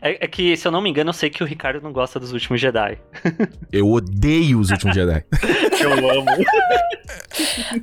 [0.00, 2.18] É, é, que, se eu não me engano, eu sei que o Ricardo não gosta
[2.18, 2.98] dos últimos Jedi.
[3.72, 5.24] Eu odeio os últimos Jedi.
[5.80, 6.26] eu amo.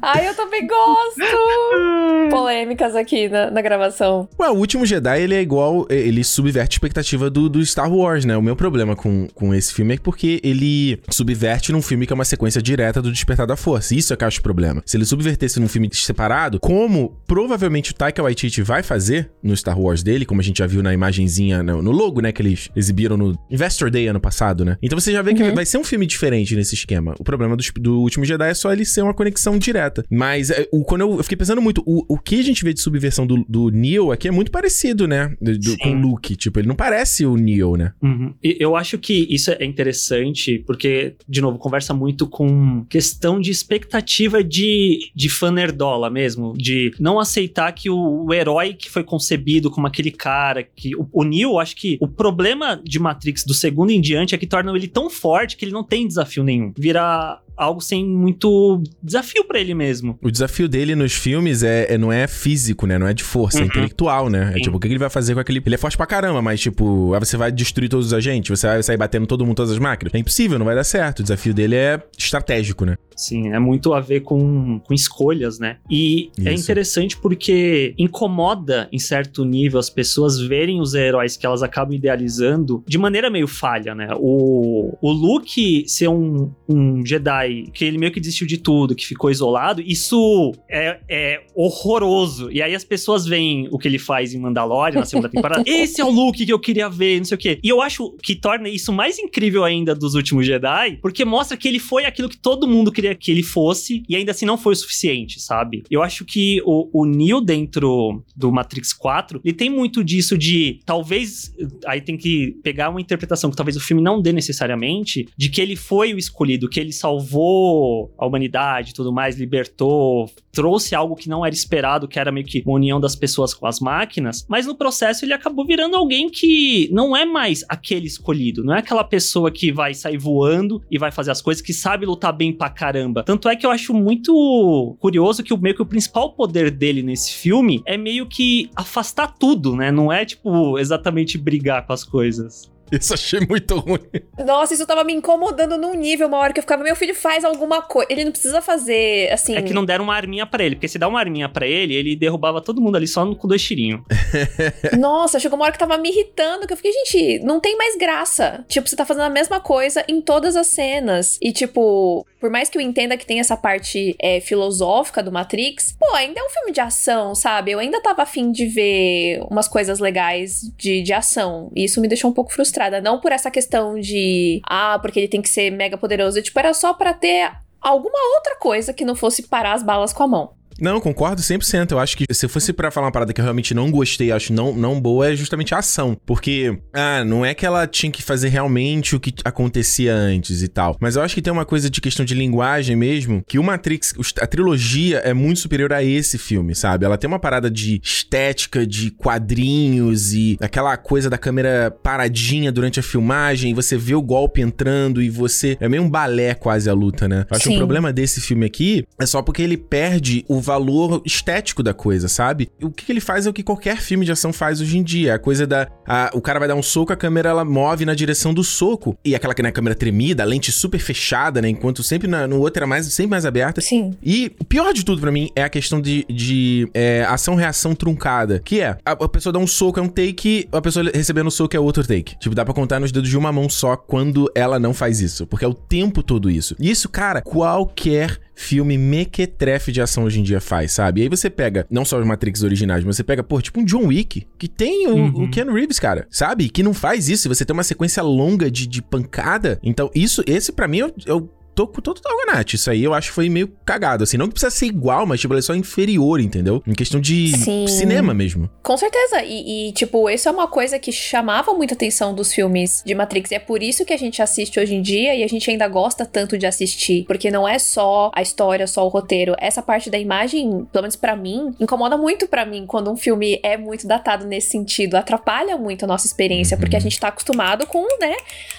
[0.02, 2.30] Ai, eu também gosto!
[2.30, 4.28] Polêmicas aqui na, na, gravação.
[4.40, 5.86] Ué, o último Jedi, ele é igual.
[5.90, 8.36] Ele subverte a expectativa do, do Star Wars, né?
[8.36, 12.16] O meu problema com, com esse filme é porque ele subverte num filme que é
[12.16, 13.94] uma sequência direta do Despertar da Força.
[13.94, 14.82] Isso é que eu acho o problema.
[14.86, 19.80] Se ele subvertesse num filme separado, como provavelmente o Taika Waititi vai fazer no Star
[19.80, 22.70] Wars dele, como a gente já viu na imagenzinha, no, no logo, né, que eles
[22.76, 24.78] exibiram no Investor Day ano passado, né?
[24.82, 25.38] Então você já vê uhum.
[25.38, 27.16] que vai ser um filme diferente nesse esquema.
[27.20, 30.06] O problema do, do Último Jedi é só ele ser uma conexão direta.
[30.10, 32.74] Mas é, o, quando eu, eu, fiquei pensando muito, o, o que a gente vê
[32.74, 35.36] de subversão do, do Neo aqui é muito parecido, né?
[35.42, 36.36] Do, do, com o Luke.
[36.36, 37.94] Tipo, ele não parece o Neo, né?
[38.02, 38.34] Uhum.
[38.44, 44.44] Eu acho que isso é interessante, porque, de novo, conversa muito com questão de expectativa
[44.44, 46.54] de, de fanerdola mesmo.
[46.58, 51.08] De não aceitar que o, o herói que foi concebido como aquele cara, que o,
[51.12, 54.72] o Neo, acho que o problema de Matrix do segundo em diante é que torna
[54.76, 56.72] ele tão forte que ele não tem desafio nenhum.
[56.78, 60.18] Vira algo sem muito desafio para ele mesmo.
[60.22, 62.98] O desafio dele nos filmes é, é, não é físico, né?
[62.98, 63.66] Não é de força, é uhum.
[63.66, 64.52] é intelectual, né?
[64.52, 64.60] Sim.
[64.60, 65.62] É tipo, o que ele vai fazer com aquele.
[65.66, 68.84] Ele é forte pra caramba, mas tipo, você vai destruir todos os agentes, você vai
[68.84, 70.14] sair batendo todo mundo, todas as máquinas.
[70.14, 71.20] É impossível, não vai dar certo.
[71.20, 72.98] O desafio dele é estratégico, né?
[73.16, 75.78] Sim, é muito a ver com, com escolhas, né?
[75.90, 76.50] E é Isso.
[76.50, 81.96] é interessante porque incomoda, em certo nível, as pessoas verem os heróis que elas acabam
[81.96, 84.10] idealizando de maneira meio falha, né?
[84.18, 87.43] O, o Luke ser um, um Jedi
[87.74, 92.52] que ele meio que desistiu de tudo, que ficou isolado, isso é, é horroroso.
[92.52, 95.64] E aí as pessoas veem o que ele faz em Mandalorian na segunda temporada.
[95.68, 97.60] Esse é o Luke que eu queria ver, não sei o quê.
[97.64, 101.68] E eu acho que torna isso mais incrível ainda dos últimos Jedi, porque mostra que
[101.68, 104.74] ele foi aquilo que todo mundo queria que ele fosse, e ainda assim não foi
[104.74, 105.84] o suficiente, sabe?
[105.90, 110.80] Eu acho que o, o Neo dentro do Matrix 4, ele tem muito disso de
[110.86, 111.54] talvez.
[111.86, 115.62] Aí tem que pegar uma interpretação que talvez o filme não dê necessariamente, de que
[115.62, 121.16] ele foi o escolhido, que ele salvou salvou a humanidade tudo mais, libertou, trouxe algo
[121.16, 124.46] que não era esperado, que era meio que uma união das pessoas com as máquinas,
[124.48, 128.80] mas no processo ele acabou virando alguém que não é mais aquele escolhido, não é
[128.80, 132.54] aquela pessoa que vai sair voando e vai fazer as coisas, que sabe lutar bem
[132.54, 133.24] pra caramba.
[133.24, 137.02] Tanto é que eu acho muito curioso que o meio que o principal poder dele
[137.02, 139.92] nesse filme é meio que afastar tudo, né?
[139.92, 142.73] Não é tipo exatamente brigar com as coisas.
[143.00, 144.00] Isso achei muito ruim.
[144.46, 147.44] Nossa, isso tava me incomodando num nível, uma hora que eu ficava, meu filho faz
[147.44, 148.12] alguma coisa.
[148.12, 149.56] Ele não precisa fazer, assim.
[149.56, 151.96] É que não deram uma arminha para ele, porque se dá uma arminha para ele,
[151.96, 154.02] ele derrubava todo mundo ali só com dois tirinhos.
[154.98, 157.98] Nossa, chegou uma hora que tava me irritando, que eu fiquei, gente, não tem mais
[157.98, 158.64] graça.
[158.68, 161.40] Tipo, você tá fazendo a mesma coisa em todas as cenas.
[161.42, 165.96] E, tipo, por mais que eu entenda que tem essa parte é, filosófica do Matrix,
[165.98, 167.72] pô, ainda é um filme de ação, sabe?
[167.72, 171.72] Eu ainda tava afim de ver umas coisas legais de, de ação.
[171.74, 173.00] E isso me deixou um pouco frustrada.
[173.00, 176.42] Não por essa questão de, ah, porque ele tem que ser mega poderoso.
[176.42, 180.24] Tipo, era só para ter alguma outra coisa que não fosse parar as balas com
[180.24, 180.54] a mão.
[180.84, 181.92] Não, concordo 100%.
[181.92, 184.52] Eu acho que se fosse para falar uma parada que eu realmente não gostei, acho
[184.52, 186.18] não, não boa, é justamente a ação.
[186.26, 190.68] Porque, ah, não é que ela tinha que fazer realmente o que acontecia antes e
[190.68, 190.98] tal.
[191.00, 194.14] Mas eu acho que tem uma coisa de questão de linguagem mesmo, que o Matrix,
[194.42, 197.06] a trilogia é muito superior a esse filme, sabe?
[197.06, 203.00] Ela tem uma parada de estética, de quadrinhos e aquela coisa da câmera paradinha durante
[203.00, 205.78] a filmagem, e você vê o golpe entrando e você.
[205.80, 207.46] É meio um balé quase a luta, né?
[207.50, 207.70] Eu acho Sim.
[207.70, 211.84] que o problema desse filme aqui é só porque ele perde o valor valor estético
[211.84, 212.70] da coisa, sabe?
[212.82, 215.04] O que, que ele faz é o que qualquer filme de ação faz hoje em
[215.04, 215.36] dia.
[215.36, 215.88] A coisa da.
[216.06, 219.16] A, o cara vai dar um soco, a câmera ela move na direção do soco.
[219.24, 221.70] E aquela né, câmera tremida, a lente super fechada, né?
[221.70, 223.82] Enquanto sempre na, no outro era mais, sempre mais aberta.
[223.82, 224.12] Sim.
[224.24, 228.60] E o pior de tudo para mim é a questão de, de é, ação-reação truncada.
[228.60, 231.52] Que é, a, a, pessoa dá um soco, é um take, a pessoa recebendo o
[231.52, 232.38] soco é outro take.
[232.40, 235.46] Tipo, dá pra contar nos dedos de uma mão só quando ela não faz isso.
[235.46, 236.76] Porque é o tempo todo isso.
[236.80, 241.22] E isso, cara, qualquer filme mequetrefe de ação hoje em dia faz, sabe?
[241.22, 243.86] E aí você pega, não só os Matrix originais, mas você pega, pô, tipo um
[243.86, 245.44] John Wick, que tem o, uhum.
[245.44, 246.70] o Ken Reeves, cara, sabe?
[246.70, 247.50] Que não faz isso.
[247.50, 249.80] Você tem uma sequência longa de, de pancada.
[249.84, 252.74] Então, isso, esse para mim é o, é o tô com todo Dalganat.
[252.74, 254.38] Isso aí eu acho que foi meio cagado, assim.
[254.38, 256.82] Não que precisa ser igual, mas, tipo, ele é só inferior, entendeu?
[256.86, 257.88] Em questão de Sim.
[257.88, 258.70] cinema mesmo.
[258.82, 259.44] Com certeza.
[259.44, 263.52] E, e, tipo, isso é uma coisa que chamava muita atenção dos filmes de Matrix.
[263.52, 265.88] E é por isso que a gente assiste hoje em dia e a gente ainda
[265.88, 267.26] gosta tanto de assistir.
[267.26, 269.56] Porque não é só a história, só o roteiro.
[269.60, 273.60] Essa parte da imagem, pelo menos para mim, incomoda muito para mim quando um filme
[273.64, 275.16] é muito datado nesse sentido.
[275.16, 276.82] Atrapalha muito a nossa experiência, uhum.
[276.82, 278.36] porque a gente tá acostumado com, né,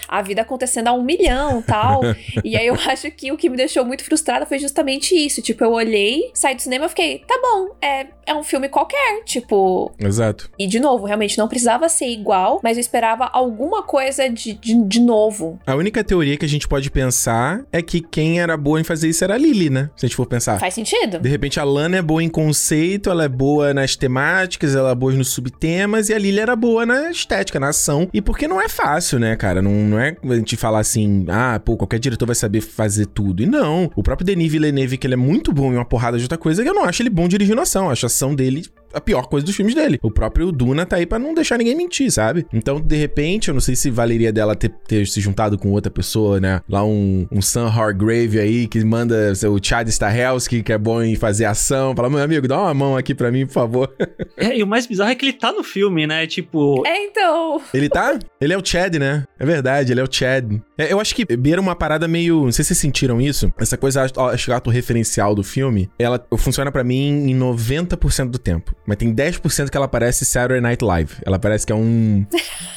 [0.08, 2.00] a vida acontecendo a um milhão tal.
[2.44, 5.42] e aí eu acho que o que me deixou muito frustrada foi justamente isso.
[5.42, 9.22] Tipo, eu olhei, saí do cinema e fiquei, tá bom, é, é um filme qualquer,
[9.24, 9.92] tipo.
[9.98, 10.50] Exato.
[10.58, 14.74] E de novo, realmente não precisava ser igual, mas eu esperava alguma coisa de, de,
[14.74, 15.58] de novo.
[15.66, 19.08] A única teoria que a gente pode pensar é que quem era boa em fazer
[19.08, 19.90] isso era a Lily, né?
[19.96, 20.58] Se a gente for pensar.
[20.58, 21.18] Faz sentido.
[21.18, 24.94] De repente a Lana é boa em conceito, ela é boa nas temáticas, ela é
[24.94, 28.08] boa nos subtemas, e a Lily era boa na estética, na ação.
[28.12, 29.62] E porque não é fácil, né, cara?
[29.62, 33.42] Não, não é a gente falar assim, ah, pô, qualquer diretor vai saber fazer tudo.
[33.42, 33.90] E não.
[33.94, 36.62] O próprio Denis Villeneuve, que ele é muito bom em uma porrada de outra coisa,
[36.62, 37.86] eu não acho ele bom dirigindo ação.
[37.86, 39.98] Eu acho a ação dele a pior coisa dos filmes dele.
[40.02, 42.46] O próprio Duna tá aí para não deixar ninguém mentir, sabe?
[42.52, 45.90] Então, de repente, eu não sei se valeria dela ter, ter se juntado com outra
[45.90, 46.60] pessoa, né?
[46.68, 51.16] Lá um, um Sam Hargrave aí que manda o Chad Stahelski, que é bom em
[51.16, 51.94] fazer ação.
[51.96, 53.94] Fala, meu amigo, dá uma mão aqui para mim, por favor.
[54.36, 56.26] É, e o mais bizarro é que ele tá no filme, né?
[56.26, 56.84] Tipo.
[56.86, 57.60] É, então.
[57.72, 58.18] Ele tá?
[58.40, 59.24] Ele é o Chad, né?
[59.38, 60.60] É verdade, ele é o Chad.
[60.76, 62.44] É, eu acho que beira uma parada meio.
[62.44, 63.52] Não sei se vocês sentiram isso.
[63.58, 68.74] Essa coisa, acho referencial do filme, ela funciona para mim em 90% do tempo.
[68.86, 71.14] Mas tem 10% que ela parece Saturday Night Live.
[71.24, 72.26] Ela parece que é um.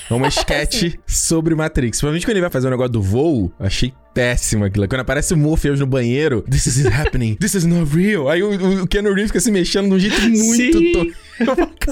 [0.10, 2.00] É uma sketch sobre Matrix.
[2.00, 4.88] Provavelmente quando ele vai fazer o um negócio do voo, achei péssimo aquilo.
[4.88, 8.30] Quando aparece o Morpheus no banheiro, this is happening, this is not real.
[8.30, 10.80] Aí o, o Keanu Reeves fica se mexendo de um jeito muito.
[10.80, 11.14] Sim.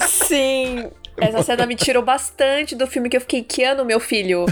[0.27, 0.89] Sim.
[1.17, 4.45] Essa cena me tirou bastante do filme que eu fiquei, que ano, meu filho?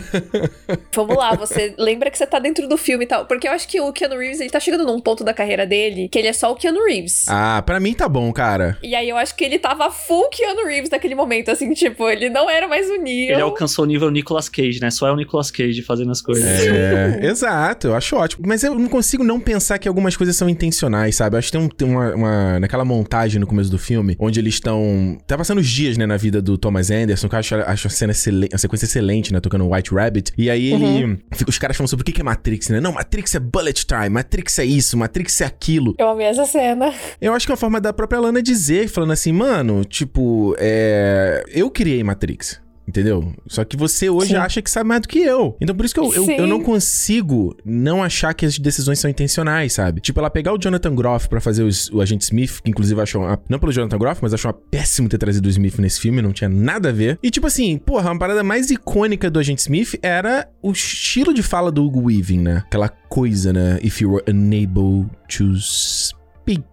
[0.94, 3.26] Vamos lá, você lembra que você tá dentro do filme e tal.
[3.26, 6.08] Porque eu acho que o Keanu Reeves, ele tá chegando num ponto da carreira dele
[6.10, 7.26] que ele é só o Keanu Reeves.
[7.28, 8.78] Ah, pra mim tá bom, cara.
[8.82, 12.30] E aí eu acho que ele tava full Keanu Reeves naquele momento, assim, tipo, ele
[12.30, 13.34] não era mais o Neo.
[13.34, 14.90] Ele alcançou o nível Nicolas Cage, né?
[14.90, 16.46] Só é o Nicolas Cage fazendo as coisas.
[16.46, 18.46] É, exato, eu acho ótimo.
[18.48, 21.36] Mas eu não consigo não pensar que algumas coisas são intencionais, sabe?
[21.36, 24.40] Eu acho que tem, um, tem uma, uma, Naquela montagem no começo do filme, onde
[24.40, 25.18] eles estão.
[25.28, 27.90] Tá passando os dias, né, na vida do Thomas Anderson, que eu acho, acho a
[27.90, 29.40] cena excelente, a sequência excelente, né?
[29.40, 30.34] Tocando White Rabbit.
[30.38, 31.04] E aí ele.
[31.04, 31.18] Uhum.
[31.48, 32.80] Os caras falam sobre o que é Matrix, né?
[32.80, 35.96] Não, Matrix é bullet time, Matrix é isso, Matrix é aquilo.
[35.98, 36.94] Eu amei essa cena.
[37.20, 41.44] Eu acho que é uma forma da própria Lana dizer, falando assim, mano, tipo, é.
[41.48, 42.63] Eu criei Matrix.
[42.88, 43.34] Entendeu?
[43.48, 44.36] Só que você hoje Sim.
[44.36, 45.56] acha que sabe mais do que eu.
[45.62, 49.10] Então por isso que eu, eu, eu, não consigo não achar que as decisões são
[49.10, 50.02] intencionais, sabe?
[50.02, 53.22] Tipo, ela pegar o Jonathan Groff para fazer os, o agente Smith, que inclusive achou.
[53.22, 56.22] Uma, não pelo Jonathan Groff, mas achou uma péssimo ter trazido o Smith nesse filme,
[56.22, 57.18] não tinha nada a ver.
[57.24, 61.42] E tipo assim, porra, uma parada mais icônica do agente Smith era o estilo de
[61.42, 62.64] fala do Hugo Weaving, né?
[62.66, 63.80] Aquela coisa, né?
[63.82, 66.64] If you were unable to speak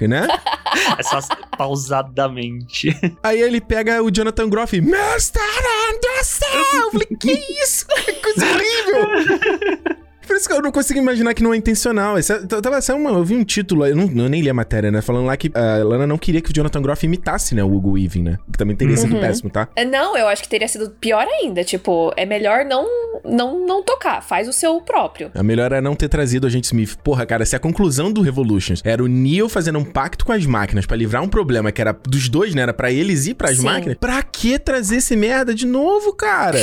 [0.00, 0.26] né?
[1.02, 1.20] Só
[1.56, 2.94] pausadamente.
[3.22, 5.42] Aí ele pega o Jonathan Groff e Master
[5.90, 6.46] Anderson!
[6.74, 7.86] Eu falei, que isso?
[7.86, 9.98] Que coisa horrível!
[10.28, 12.18] Por isso que eu não consigo imaginar que não é intencional.
[12.18, 14.90] Essa, tava, essa uma, eu vi um título, eu, não, eu nem li a matéria,
[14.90, 15.00] né?
[15.00, 17.64] Falando lá que a Lana não queria que o Jonathan Groff imitasse, né?
[17.64, 18.38] O Hugo Weaving, né?
[18.52, 19.00] Que também teria uhum.
[19.00, 19.68] sido péssimo, tá?
[19.74, 21.64] É, não, eu acho que teria sido pior ainda.
[21.64, 22.86] Tipo, é melhor não,
[23.24, 24.22] não, não tocar.
[24.22, 25.30] Faz o seu próprio.
[25.34, 26.96] A melhor é não ter trazido a gente Smith.
[27.02, 30.44] Porra, cara, se a conclusão do Revolutions era o Neo fazendo um pacto com as
[30.44, 32.60] máquinas para livrar um problema que era dos dois, né?
[32.60, 33.64] Era pra eles e pras Sim.
[33.64, 33.96] máquinas.
[33.98, 36.58] Pra que trazer esse merda de novo, cara?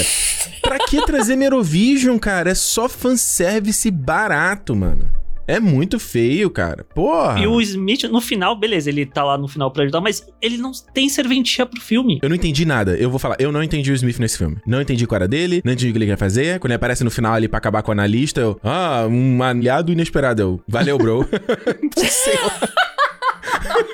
[0.62, 2.51] pra que trazer Merovision, cara?
[2.51, 3.55] É só fanservice
[3.91, 5.08] barato, mano.
[5.48, 6.84] É muito feio, cara.
[6.84, 7.39] Porra.
[7.39, 10.58] E o Smith, no final, beleza, ele tá lá no final pra ajudar, mas ele
[10.58, 12.20] não tem serventia pro filme.
[12.22, 12.96] Eu não entendi nada.
[12.98, 14.58] Eu vou falar, eu não entendi o Smith nesse filme.
[14.65, 16.60] Não entendi qual era dele, não entendi o que ele quer fazer.
[16.60, 18.60] Quando ele aparece no final ali pra acabar com o analista, eu.
[18.63, 20.41] Ah, um aliado inesperado.
[20.41, 20.62] Eu.
[20.68, 21.28] Valeu, bro.
[21.96, 22.60] Sei lá.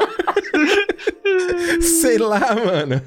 [1.81, 3.01] Sei lá, mano.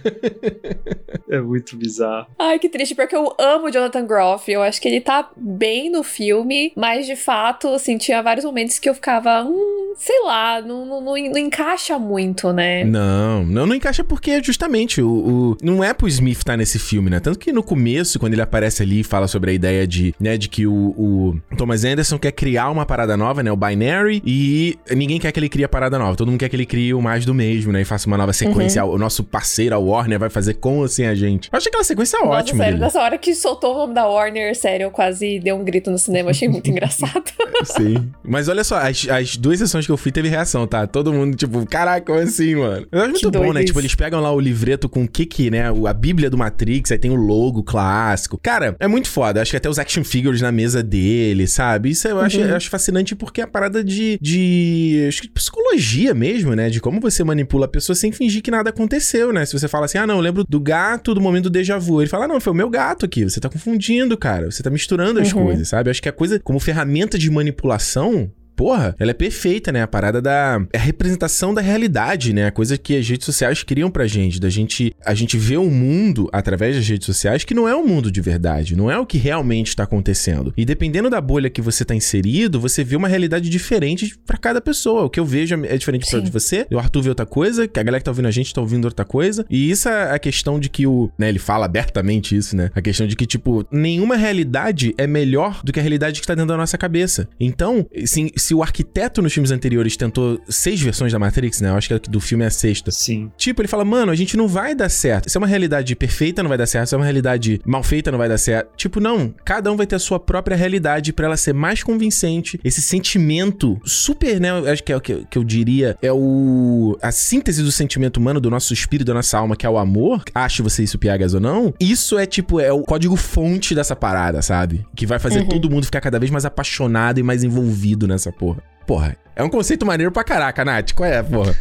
[1.28, 2.26] É muito bizarro.
[2.38, 4.50] Ai, que triste, porque eu amo o Jonathan Groff.
[4.50, 8.78] Eu acho que ele tá bem no filme, mas de fato, assim, tinha vários momentos
[8.78, 9.42] que eu ficava.
[9.42, 12.84] Hum, sei lá, não, não, não, encaixa muito, né?
[12.84, 16.78] Não, não, não encaixa porque justamente o, o, não é pro Smith estar tá nesse
[16.78, 17.20] filme, né?
[17.20, 20.36] Tanto que no começo, quando ele aparece ali e fala sobre a ideia de, né,
[20.36, 23.50] de que o, o Thomas Anderson quer criar uma parada nova, né?
[23.50, 26.16] O Binary, e ninguém quer que ele crie a parada nova.
[26.16, 27.82] Todo mundo quer que ele crie o mais do mesmo, né?
[27.82, 28.84] E faça uma nova sequência.
[28.84, 28.94] Uhum.
[28.94, 31.48] O nosso parceiro, a Warner, vai fazer com ou sem a gente.
[31.52, 32.64] Eu achei aquela sequência Nossa, ótima.
[32.64, 35.90] Sério, nessa hora que soltou o nome da Warner, sério, eu quase dei um grito
[35.90, 36.30] no cinema.
[36.30, 37.24] Achei muito engraçado.
[37.64, 38.10] Sim.
[38.22, 40.86] Mas olha só, as, as duas sessões que eu fui teve reação, tá?
[40.86, 42.86] Todo mundo, tipo, caraca, como assim, mano?
[42.90, 43.60] Eu acho muito bom, né?
[43.60, 43.66] Isso.
[43.68, 45.64] Tipo, eles pegam lá o livreto com o que que, né?
[45.86, 48.38] A Bíblia do Matrix, aí tem o logo clássico.
[48.38, 49.40] Cara, é muito foda.
[49.40, 51.90] Acho que até os action figures na mesa dele, sabe?
[51.90, 52.44] Isso eu acho, uhum.
[52.44, 55.04] eu acho fascinante porque é a parada de, de.
[55.08, 56.70] Acho que psicologia mesmo, né?
[56.70, 59.44] De como você manipula a pessoa sem fingir que nada aconteceu, né?
[59.46, 62.00] Se você fala assim, ah, não, eu lembro do gato do momento do déjà vu.
[62.00, 63.24] Ele fala, não, foi o meu gato aqui.
[63.24, 64.50] Você tá confundindo, cara.
[64.50, 65.44] Você tá misturando as uhum.
[65.44, 65.90] coisas, sabe?
[65.90, 69.82] Acho que a coisa, como ferramenta de manipulação, porra, ela é perfeita, né?
[69.82, 72.46] A parada da é a representação da realidade, né?
[72.46, 75.70] A coisa que as redes sociais criam pra gente, da gente a gente vê o
[75.70, 78.98] mundo através das redes sociais que não é o um mundo de verdade, não é
[78.98, 80.52] o que realmente está acontecendo.
[80.56, 84.60] E dependendo da bolha que você tá inserido, você vê uma realidade diferente para cada
[84.60, 85.04] pessoa.
[85.04, 87.82] O que eu vejo é diferente para você, o Arthur vê outra coisa, que a
[87.82, 89.44] galera que tá ouvindo a gente tá ouvindo outra coisa.
[89.50, 92.70] E isso é a questão de que o, né, ele fala abertamente isso, né?
[92.74, 96.34] A questão de que tipo, nenhuma realidade é melhor do que a realidade que tá
[96.34, 97.28] dentro da nossa cabeça.
[97.38, 101.70] Então, sim, se o arquiteto nos filmes anteriores tentou seis versões da Matrix, né?
[101.70, 102.90] Eu acho que do filme é a sexta.
[102.90, 103.30] Sim.
[103.36, 105.30] Tipo, ele fala, mano, a gente não vai dar certo.
[105.30, 106.88] Se é uma realidade perfeita, não vai dar certo.
[106.88, 108.76] Se é uma realidade mal feita, não vai dar certo.
[108.76, 109.34] Tipo, não.
[109.44, 112.60] Cada um vai ter a sua própria realidade para ela ser mais convincente.
[112.62, 114.50] Esse sentimento super, né?
[114.50, 115.96] Eu acho que é o que, que eu diria.
[116.02, 116.98] É o.
[117.00, 120.22] A síntese do sentimento humano, do nosso espírito, da nossa alma, que é o amor.
[120.34, 121.72] Ache você isso piegas ou não.
[121.80, 124.86] Isso é tipo, é o código-fonte dessa parada, sabe?
[124.94, 125.48] Que vai fazer uhum.
[125.48, 128.62] todo mundo ficar cada vez mais apaixonado e mais envolvido nessa porra.
[128.86, 130.92] Porra, é um conceito maneiro pra caraca, Nath.
[130.92, 131.54] Qual é, porra?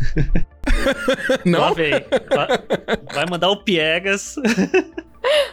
[1.45, 1.59] Não?
[1.59, 1.91] Lá vem.
[3.13, 4.35] Vai mandar o Piegas.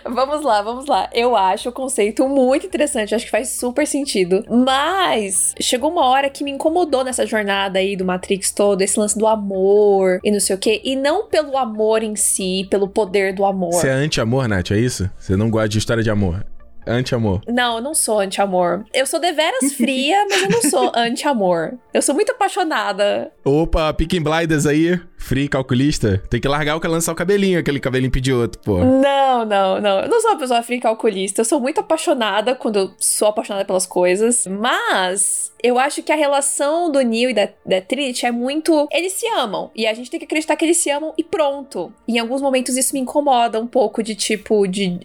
[0.05, 1.09] Vamos lá, vamos lá.
[1.13, 4.45] Eu acho o conceito muito interessante, acho que faz super sentido.
[4.49, 9.17] Mas chegou uma hora que me incomodou nessa jornada aí do Matrix todo, esse lance
[9.17, 10.81] do amor e não sei o quê.
[10.85, 13.73] E não pelo amor em si, pelo poder do amor.
[13.73, 15.09] Você é anti-amor, Nath, é isso?
[15.17, 16.45] Você não gosta de história de amor?
[16.91, 17.41] Anti-amor.
[17.49, 18.85] Não, eu não sou anti-amor.
[18.93, 21.75] Eu sou deveras fria, mas eu não sou anti-amor.
[21.93, 23.33] Eu sou muito apaixonada.
[23.45, 26.23] Opa, Picking Blinders aí, free calculista.
[26.29, 28.79] Tem que largar o que lançar o cabelinho, aquele cabelinho pedir outro, pô.
[28.79, 30.01] Não, não, não.
[30.01, 31.41] Eu não sou uma pessoa free calculista.
[31.41, 34.47] Eu sou muito apaixonada quando eu sou apaixonada pelas coisas.
[34.47, 38.89] Mas eu acho que a relação do Neil e da, da Trinity é muito.
[38.91, 39.71] Eles se amam.
[39.75, 41.93] E a gente tem que acreditar que eles se amam e pronto.
[42.09, 45.01] Em alguns momentos isso me incomoda um pouco de tipo, de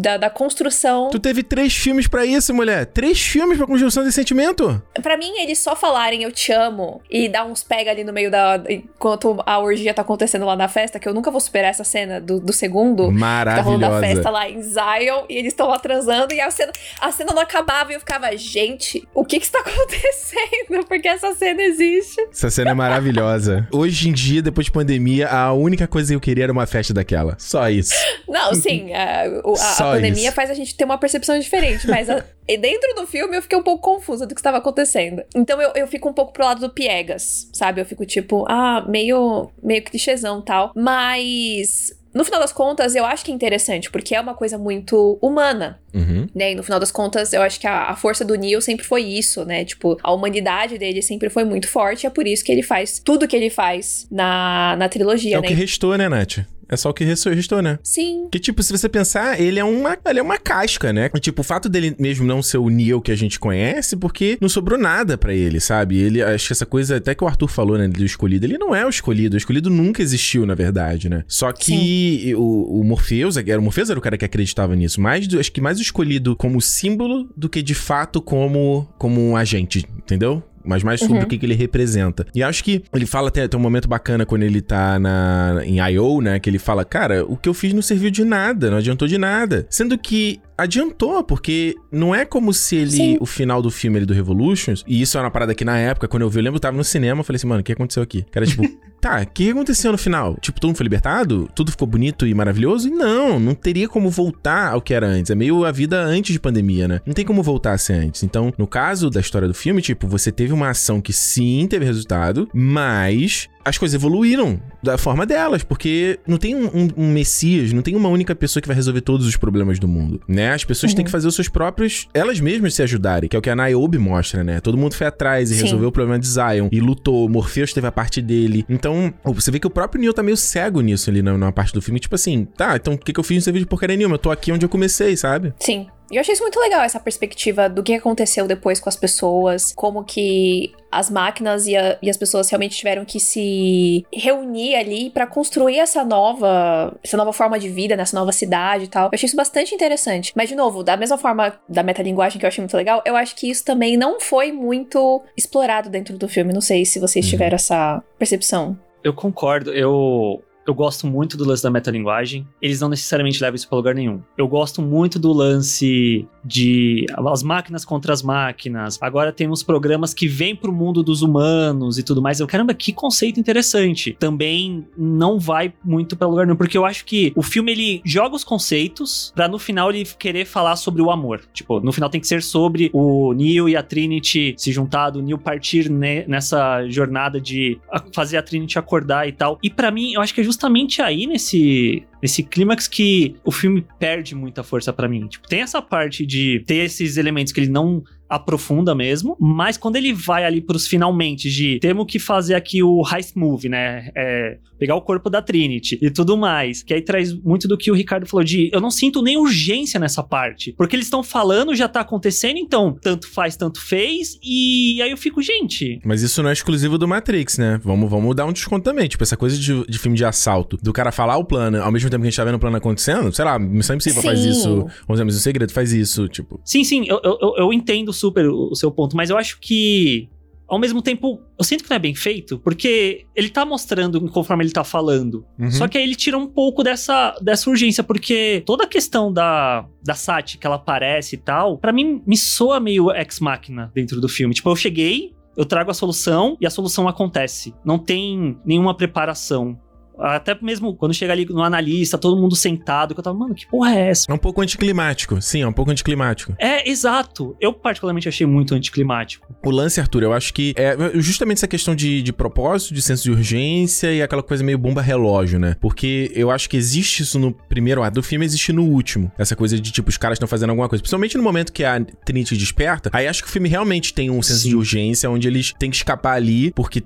[0.00, 1.10] da, da construção.
[1.10, 2.86] Tu teve três filmes para isso, mulher.
[2.86, 4.82] Três filmes pra construção desse sentimento.
[5.02, 8.30] Para mim, eles só falarem eu te amo e dar uns pega ali no meio
[8.30, 8.62] da.
[8.68, 12.20] enquanto a orgia tá acontecendo lá na festa, que eu nunca vou superar essa cena
[12.20, 13.10] do, do segundo.
[13.10, 13.78] Maravilhosa.
[13.78, 17.12] Tá da festa lá em Zion e eles estão lá transando e a cena, a
[17.12, 20.86] cena não acabava e eu ficava, gente, o que que está acontecendo?
[20.86, 22.20] Porque essa cena existe.
[22.30, 23.66] Essa cena é maravilhosa.
[23.72, 26.94] Hoje em dia, depois de pandemia, a única coisa que eu queria era uma festa
[26.94, 27.36] daquela.
[27.38, 27.94] Só isso.
[28.28, 28.92] Não, sim.
[28.92, 29.24] a,
[29.64, 30.32] a, a pandemia isso.
[30.32, 33.62] faz a gente ter uma percepção diferente, mas a, dentro do filme eu fiquei um
[33.62, 35.22] pouco confusa do que estava acontecendo.
[35.34, 37.80] Então eu, eu fico um pouco pro lado do Piegas, sabe?
[37.80, 40.72] Eu fico tipo, ah, meio, meio clichêzão tal.
[40.74, 45.18] Mas no final das contas, eu acho que é interessante, porque é uma coisa muito
[45.20, 45.80] humana.
[45.92, 46.28] Uhum.
[46.32, 46.52] Né?
[46.52, 49.02] E no final das contas, eu acho que a, a, força do Neil sempre foi
[49.02, 49.64] isso, né?
[49.64, 53.26] Tipo, a humanidade dele sempre foi muito forte, é por isso que ele faz tudo
[53.26, 55.46] que ele faz na, na trilogia, é né?
[55.46, 56.38] o que restou, né, Nath?
[56.68, 57.78] É só o que restou, né?
[57.82, 58.28] Sim.
[58.30, 61.08] Que, tipo, se você pensar, ele é uma, ele é uma casca, né?
[61.20, 64.48] Tipo, o fato dele mesmo não ser o Neo que a gente conhece, porque não
[64.48, 65.98] sobrou nada para ele, sabe?
[65.98, 68.74] Ele, acho que essa coisa, até que o Arthur falou, né, do escolhido, ele não
[68.74, 69.34] é o escolhido.
[69.34, 71.24] O escolhido nunca existiu, na verdade, né?
[71.26, 75.00] Só que o, o, Morpheus, era, o Morpheus era o cara que acreditava nisso.
[75.00, 79.36] Mais, acho que mais o escolhido como símbolo do que de fato como, como um
[79.36, 80.42] agente, entendeu?
[80.64, 81.24] Mas mais sobre uhum.
[81.24, 82.26] o que, que ele representa.
[82.34, 85.78] E acho que ele fala até, tem um momento bacana quando ele tá na, em
[85.80, 86.38] I.O., né?
[86.38, 89.18] Que ele fala, cara, o que eu fiz não serviu de nada, não adiantou de
[89.18, 89.66] nada.
[89.68, 93.18] Sendo que adiantou, porque não é como se ele, Sim.
[93.20, 96.08] o final do filme ele do Revolutions, e isso é uma parada que na época,
[96.08, 97.72] quando eu vi, eu lembro, eu tava no cinema, eu falei assim, mano, o que
[97.72, 98.24] aconteceu aqui?
[98.30, 98.62] Cara, tipo,
[99.00, 100.36] tá, o que aconteceu no final?
[100.40, 101.48] Tipo, todo mundo foi libertado?
[101.54, 102.88] Tudo ficou bonito e maravilhoso?
[102.88, 105.30] E não, não teria como voltar ao que era antes.
[105.30, 107.00] É meio a vida antes de pandemia, né?
[107.04, 108.22] Não tem como voltar a ser antes.
[108.22, 111.84] Então, no caso da história do filme, tipo, você teve uma ação que sim teve
[111.84, 117.72] resultado, mas as coisas evoluíram da forma delas, porque não tem um, um, um, messias,
[117.72, 120.52] não tem uma única pessoa que vai resolver todos os problemas do mundo, né?
[120.52, 120.96] As pessoas uhum.
[120.96, 123.56] têm que fazer os seus próprios, elas mesmas se ajudarem, que é o que a
[123.56, 124.60] Niobe mostra, né?
[124.60, 125.62] Todo mundo foi atrás e Sim.
[125.62, 128.64] resolveu o problema de Zion e lutou, Morpheus teve a parte dele.
[128.68, 131.72] Então, você vê que o próprio Neo tá meio cego nisso ali na, na parte
[131.72, 133.96] do filme, tipo assim, tá, então o que, que eu fiz nesse vídeo de porcaria
[133.96, 134.14] nenhuma?
[134.14, 135.54] Eu tô aqui onde eu comecei, sabe?
[135.58, 135.86] Sim.
[136.10, 139.72] E eu achei isso muito legal, essa perspectiva do que aconteceu depois com as pessoas,
[139.74, 145.10] como que as máquinas e, a, e as pessoas realmente tiveram que se reunir ali
[145.10, 149.06] para construir essa nova, essa nova forma de vida, nessa nova cidade e tal.
[149.06, 150.32] Eu achei isso bastante interessante.
[150.36, 153.34] Mas, de novo, da mesma forma da metalinguagem que eu achei muito legal, eu acho
[153.34, 156.52] que isso também não foi muito explorado dentro do filme.
[156.52, 157.30] Não sei se vocês uhum.
[157.30, 158.78] tiveram essa percepção.
[159.02, 159.72] Eu concordo.
[159.72, 162.46] Eu eu gosto muito do lance da metalinguagem.
[162.60, 164.20] Eles não necessariamente levam isso para lugar nenhum.
[164.36, 168.98] Eu gosto muito do lance de as máquinas contra as máquinas.
[169.00, 172.40] Agora temos programas que vêm pro mundo dos humanos e tudo mais.
[172.40, 174.16] Eu, caramba, que conceito interessante.
[174.18, 178.36] Também não vai muito para lugar nenhum, porque eu acho que o filme ele joga
[178.36, 181.42] os conceitos para no final ele querer falar sobre o amor.
[181.52, 185.22] Tipo, no final tem que ser sobre o Neo e a Trinity se juntar, o
[185.22, 187.78] Neo partir ne nessa jornada de
[188.12, 189.58] fazer a Trinity acordar e tal.
[189.62, 193.86] E para mim, eu acho que é justamente aí nesse nesse clímax que o filme
[193.98, 195.26] perde muita força para mim.
[195.28, 198.02] Tipo, tem essa parte de ter esses elementos que ele não
[198.34, 203.02] aprofunda mesmo, mas quando ele vai ali pros finalmente de temos que fazer aqui o
[203.10, 204.10] heist move, né?
[204.14, 207.90] É, pegar o corpo da Trinity e tudo mais, que aí traz muito do que
[207.90, 211.74] o Ricardo falou de eu não sinto nem urgência nessa parte, porque eles estão falando,
[211.74, 216.00] já tá acontecendo, então tanto faz, tanto fez, e aí eu fico, gente.
[216.04, 217.80] Mas isso não é exclusivo do Matrix, né?
[217.82, 220.92] Vamos, vamos dar um desconto também, tipo essa coisa de, de filme de assalto, do
[220.92, 223.32] cara falar o plano, ao mesmo tempo que a gente tá vendo o plano acontecendo,
[223.32, 224.28] sei lá, Missão Impossível sim.
[224.28, 226.60] faz isso, vamos dizer, o Segredo faz isso, tipo.
[226.64, 230.28] Sim, sim, eu, eu, eu entendo super o seu ponto, mas eu acho que
[230.66, 234.64] ao mesmo tempo, eu sinto que não é bem feito, porque ele tá mostrando conforme
[234.64, 235.44] ele tá falando.
[235.58, 235.70] Uhum.
[235.70, 239.86] Só que aí ele tira um pouco dessa, dessa urgência, porque toda a questão da,
[240.02, 244.28] da Sati que ela aparece e tal, para mim me soa meio ex-máquina dentro do
[244.28, 244.54] filme.
[244.54, 247.74] Tipo, eu cheguei, eu trago a solução e a solução acontece.
[247.84, 249.78] Não tem nenhuma preparação.
[250.18, 253.66] Até mesmo quando chega ali no analista, todo mundo sentado, que eu tava, mano, que
[253.66, 254.26] porra é essa?
[254.28, 256.54] É um pouco anticlimático, sim, é um pouco anticlimático.
[256.58, 257.56] É, exato.
[257.60, 259.46] Eu particularmente achei muito anticlimático.
[259.64, 263.24] O lance, Arthur, eu acho que é justamente essa questão de, de propósito, de senso
[263.24, 265.76] de urgência e aquela coisa meio bomba-relógio, né?
[265.80, 269.30] Porque eu acho que existe isso no primeiro ato do filme, existe no último.
[269.38, 271.02] Essa coisa de, tipo, os caras estão fazendo alguma coisa.
[271.02, 274.42] Principalmente no momento que a Trinity desperta, aí acho que o filme realmente tem um
[274.42, 274.68] senso sim.
[274.70, 277.00] de urgência, onde eles têm que escapar ali, porque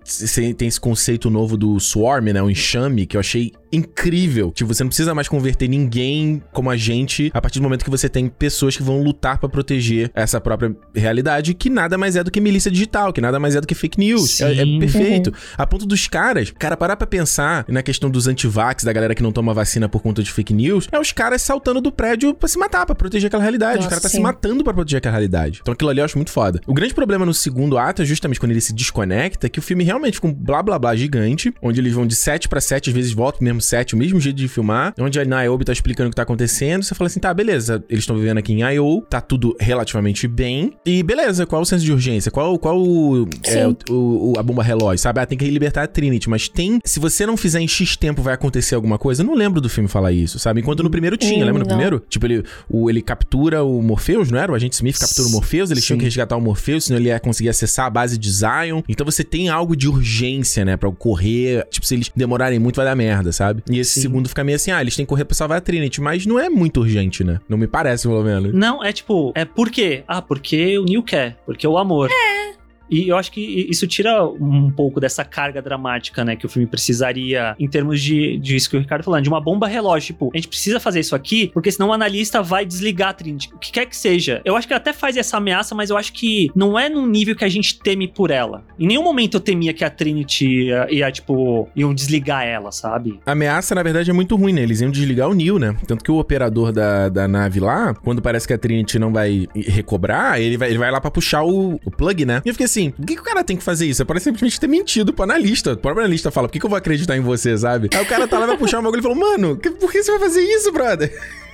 [0.56, 2.42] tem esse conceito novo do swarm, né?
[2.42, 4.50] O enxame que eu achei incrível.
[4.52, 7.90] Tipo, você não precisa mais converter ninguém como a gente a partir do momento que
[7.90, 12.24] você tem pessoas que vão lutar para proteger essa própria realidade, que nada mais é
[12.24, 14.40] do que milícia digital, que nada mais é do que fake news.
[14.40, 15.28] É, é, perfeito.
[15.30, 15.36] Uhum.
[15.56, 19.22] A ponto dos caras, cara, parar pra pensar na questão dos antivax, da galera que
[19.22, 22.48] não toma vacina por conta de fake news, é os caras saltando do prédio pra
[22.48, 23.76] se matar, pra proteger aquela realidade.
[23.76, 24.16] Nossa, o cara tá sim.
[24.16, 25.60] se matando para proteger aquela realidade.
[25.62, 26.60] Então aquilo ali eu acho muito foda.
[26.66, 29.84] O grande problema no segundo ato é justamente quando ele se desconecta, que o filme
[29.84, 32.94] realmente fica um blá blá blá gigante, onde eles vão de 7 para 7, às
[32.94, 36.08] vezes voltam pro mesmo set, o mesmo jeito de filmar, onde a Niobe tá explicando
[36.08, 39.02] o que tá acontecendo, você fala assim, tá, beleza, eles estão vivendo aqui em I.O.,
[39.02, 42.30] tá tudo relativamente bem, e beleza, qual o senso de urgência?
[42.30, 45.20] Qual, qual o, é, o, o, a bomba relógio, sabe?
[45.20, 48.22] Ah, tem que libertar a Trinity, mas tem, se você não fizer em X tempo
[48.22, 50.60] vai acontecer alguma coisa, eu não lembro do filme falar isso, sabe?
[50.60, 51.76] Enquanto no primeiro tinha, hum, lembra no não.
[51.76, 52.02] primeiro?
[52.08, 54.52] Tipo, ele, o, ele captura o Morpheus, não era?
[54.52, 55.88] O agente Smith captura o Morpheus, eles Sim.
[55.88, 59.04] tinham que resgatar o Morpheus, senão ele ia conseguir acessar a base de Zion, então
[59.04, 62.94] você tem algo de urgência, né, pra ocorrer, tipo, se eles demorarem muito vai dar
[62.94, 63.47] merda, sabe?
[63.70, 64.00] E esse Sim.
[64.02, 66.38] segundo fica meio assim, ah, eles têm que correr pra salvar a Trinity, mas não
[66.38, 67.40] é muito urgente, né?
[67.48, 68.52] Não me parece, pelo menos.
[68.54, 70.04] Não, é tipo, é por quê?
[70.06, 72.10] Ah, porque o Neil quer, porque o amor.
[72.10, 72.47] É.
[72.90, 76.36] E eu acho que isso tira um pouco dessa carga dramática, né?
[76.36, 79.28] Que o filme precisaria, em termos de, de isso que o Ricardo tá falando, de
[79.28, 80.08] uma bomba relógio.
[80.08, 83.50] Tipo, a gente precisa fazer isso aqui, porque senão o analista vai desligar a Trinity.
[83.54, 84.40] O que quer que seja.
[84.44, 87.36] Eu acho que até faz essa ameaça, mas eu acho que não é num nível
[87.36, 88.64] que a gente teme por ela.
[88.78, 93.20] Em nenhum momento eu temia que a Trinity ia, ia tipo, iam desligar ela, sabe?
[93.26, 94.62] A ameaça, na verdade, é muito ruim, né?
[94.62, 95.76] Eles iam desligar o Neil, né?
[95.86, 99.46] Tanto que o operador da, da nave lá, quando parece que a Trinity não vai
[99.54, 102.42] recobrar, ele vai, ele vai lá pra puxar o, o plug, né?
[102.44, 104.02] E eu fiquei assim, por que, que o cara tem que fazer isso?
[104.02, 105.72] É para simplesmente ter mentido pro analista.
[105.72, 107.90] O próprio analista fala, por que, que eu vou acreditar em você, sabe?
[107.92, 110.02] Aí o cara tá lá, vai puxar um bagulho e falou, mano, que, por que
[110.02, 111.12] você vai fazer isso, brother?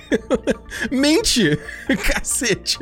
[0.91, 1.59] Mente!
[2.13, 2.77] Cacete!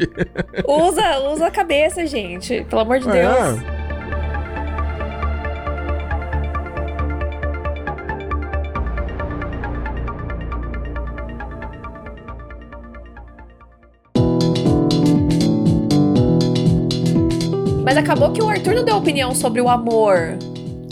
[0.67, 2.65] Usa, usa a cabeça, gente.
[2.69, 3.11] Pelo amor de é.
[3.11, 3.82] Deus.
[17.83, 20.37] Mas acabou que o Arthur não deu opinião sobre o amor.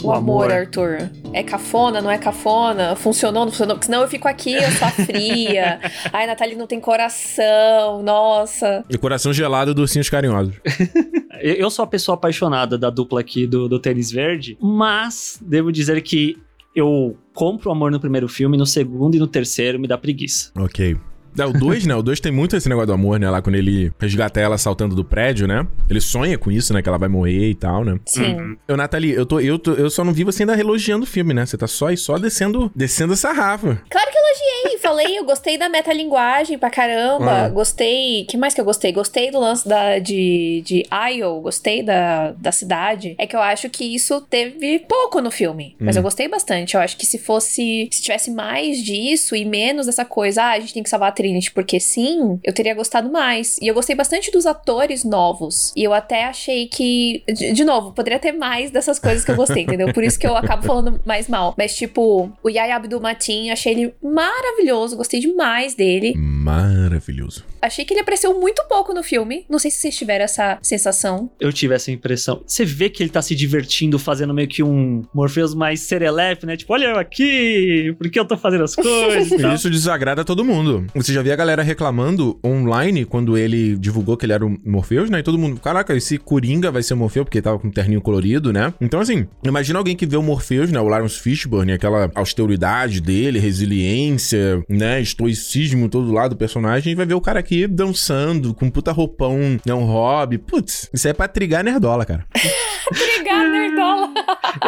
[0.02, 1.10] o, o amor, amor, Arthur?
[1.32, 2.94] É cafona, não é cafona?
[2.94, 3.76] Funcionou, não funcionou?
[3.76, 5.80] Porque senão eu fico aqui, eu sou fria.
[6.12, 8.84] Ai, Nathalie não tem coração, nossa.
[8.90, 10.54] E coração gelado dos ursinhos carinhosos.
[11.40, 16.02] eu sou a pessoa apaixonada da dupla aqui do, do tênis verde, mas devo dizer
[16.02, 16.36] que
[16.76, 20.52] eu compro o amor no primeiro filme, no segundo e no terceiro me dá preguiça.
[20.58, 20.98] Ok.
[21.38, 21.94] É, o 2, né?
[21.94, 23.28] O 2 tem muito esse negócio do amor, né?
[23.30, 25.66] Lá quando ele resgata ela saltando do prédio, né?
[25.88, 26.82] Ele sonha com isso, né?
[26.82, 27.98] Que ela vai morrer e tal, né?
[28.06, 28.34] Sim.
[28.34, 28.56] Uhum.
[28.68, 31.32] Eu, Nathalie, eu, tô, eu, tô, eu só não vi você ainda elogiando o filme,
[31.34, 31.46] né?
[31.46, 33.80] Você tá só e só descendo, descendo essa rafa.
[33.88, 34.78] Claro que elogiei.
[34.78, 37.44] Falei, eu gostei da metalinguagem pra caramba.
[37.44, 37.48] Ah.
[37.48, 38.24] Gostei.
[38.24, 38.92] que mais que eu gostei?
[38.92, 41.40] Gostei do lance da, de, de Isle.
[41.40, 43.14] Gostei da, da cidade.
[43.18, 45.76] É que eu acho que isso teve pouco no filme.
[45.78, 46.00] Mas hum.
[46.00, 46.74] eu gostei bastante.
[46.74, 47.88] Eu acho que se fosse.
[47.92, 51.12] Se tivesse mais disso e menos dessa coisa, ah, a gente tem que salvar a
[51.22, 53.56] Trinity porque sim, eu teria gostado mais.
[53.62, 55.72] E eu gostei bastante dos atores novos.
[55.76, 59.36] E eu até achei que, de, de novo, poderia ter mais dessas coisas que eu
[59.36, 59.92] gostei, entendeu?
[59.92, 61.54] Por isso que eu acabo falando mais mal.
[61.56, 66.14] Mas, tipo, o Yaya Abdul Matin, achei ele maravilhoso, gostei demais dele.
[66.16, 67.44] Maravilhoso.
[67.60, 69.46] Achei que ele apareceu muito pouco no filme.
[69.48, 71.30] Não sei se vocês tiveram essa sensação.
[71.38, 72.42] Eu tive essa impressão.
[72.44, 76.56] Você vê que ele tá se divertindo, fazendo meio que um Morpheus mais serelepe, né?
[76.56, 79.30] Tipo, olha eu aqui, por que eu tô fazendo as coisas?
[79.54, 80.84] Isso desagrada todo mundo.
[80.94, 85.10] Você já viu a galera reclamando online quando ele divulgou que ele era o Morpheus,
[85.10, 85.20] né?
[85.20, 88.00] E todo mundo, caraca, esse Coringa vai ser o Morpheus, porque tava com um terninho
[88.00, 88.72] colorido, né?
[88.80, 90.80] Então, assim, imagina alguém que vê o Morpheus, né?
[90.80, 95.00] O Lawrence Fishburne, aquela austeridade dele, resiliência, né?
[95.00, 99.38] Estoicismo todo lado do personagem, e vai ver o cara aqui dançando, com puta roupão,
[99.64, 99.74] né?
[99.74, 100.38] Um hobby.
[100.38, 102.26] Putz, isso é pra trigar nerdola, cara.
[102.92, 104.12] trigar nerdola.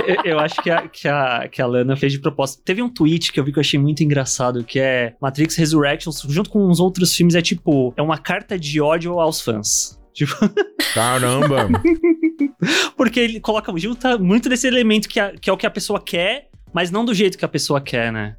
[0.07, 2.63] eu, eu, acho que a, que, a, que a Lana fez de propósito.
[2.65, 6.23] Teve um tweet que eu vi que eu achei muito engraçado, que é Matrix Resurrections,
[6.29, 9.99] junto com uns outros filmes, é tipo, é uma carta de ódio aos fãs.
[10.13, 10.35] Tipo...
[10.95, 11.69] Caramba!
[12.97, 16.01] Porque ele coloca, junta muito desse elemento que, a, que é o que a pessoa
[16.01, 18.37] quer, mas não do jeito que a pessoa quer, né?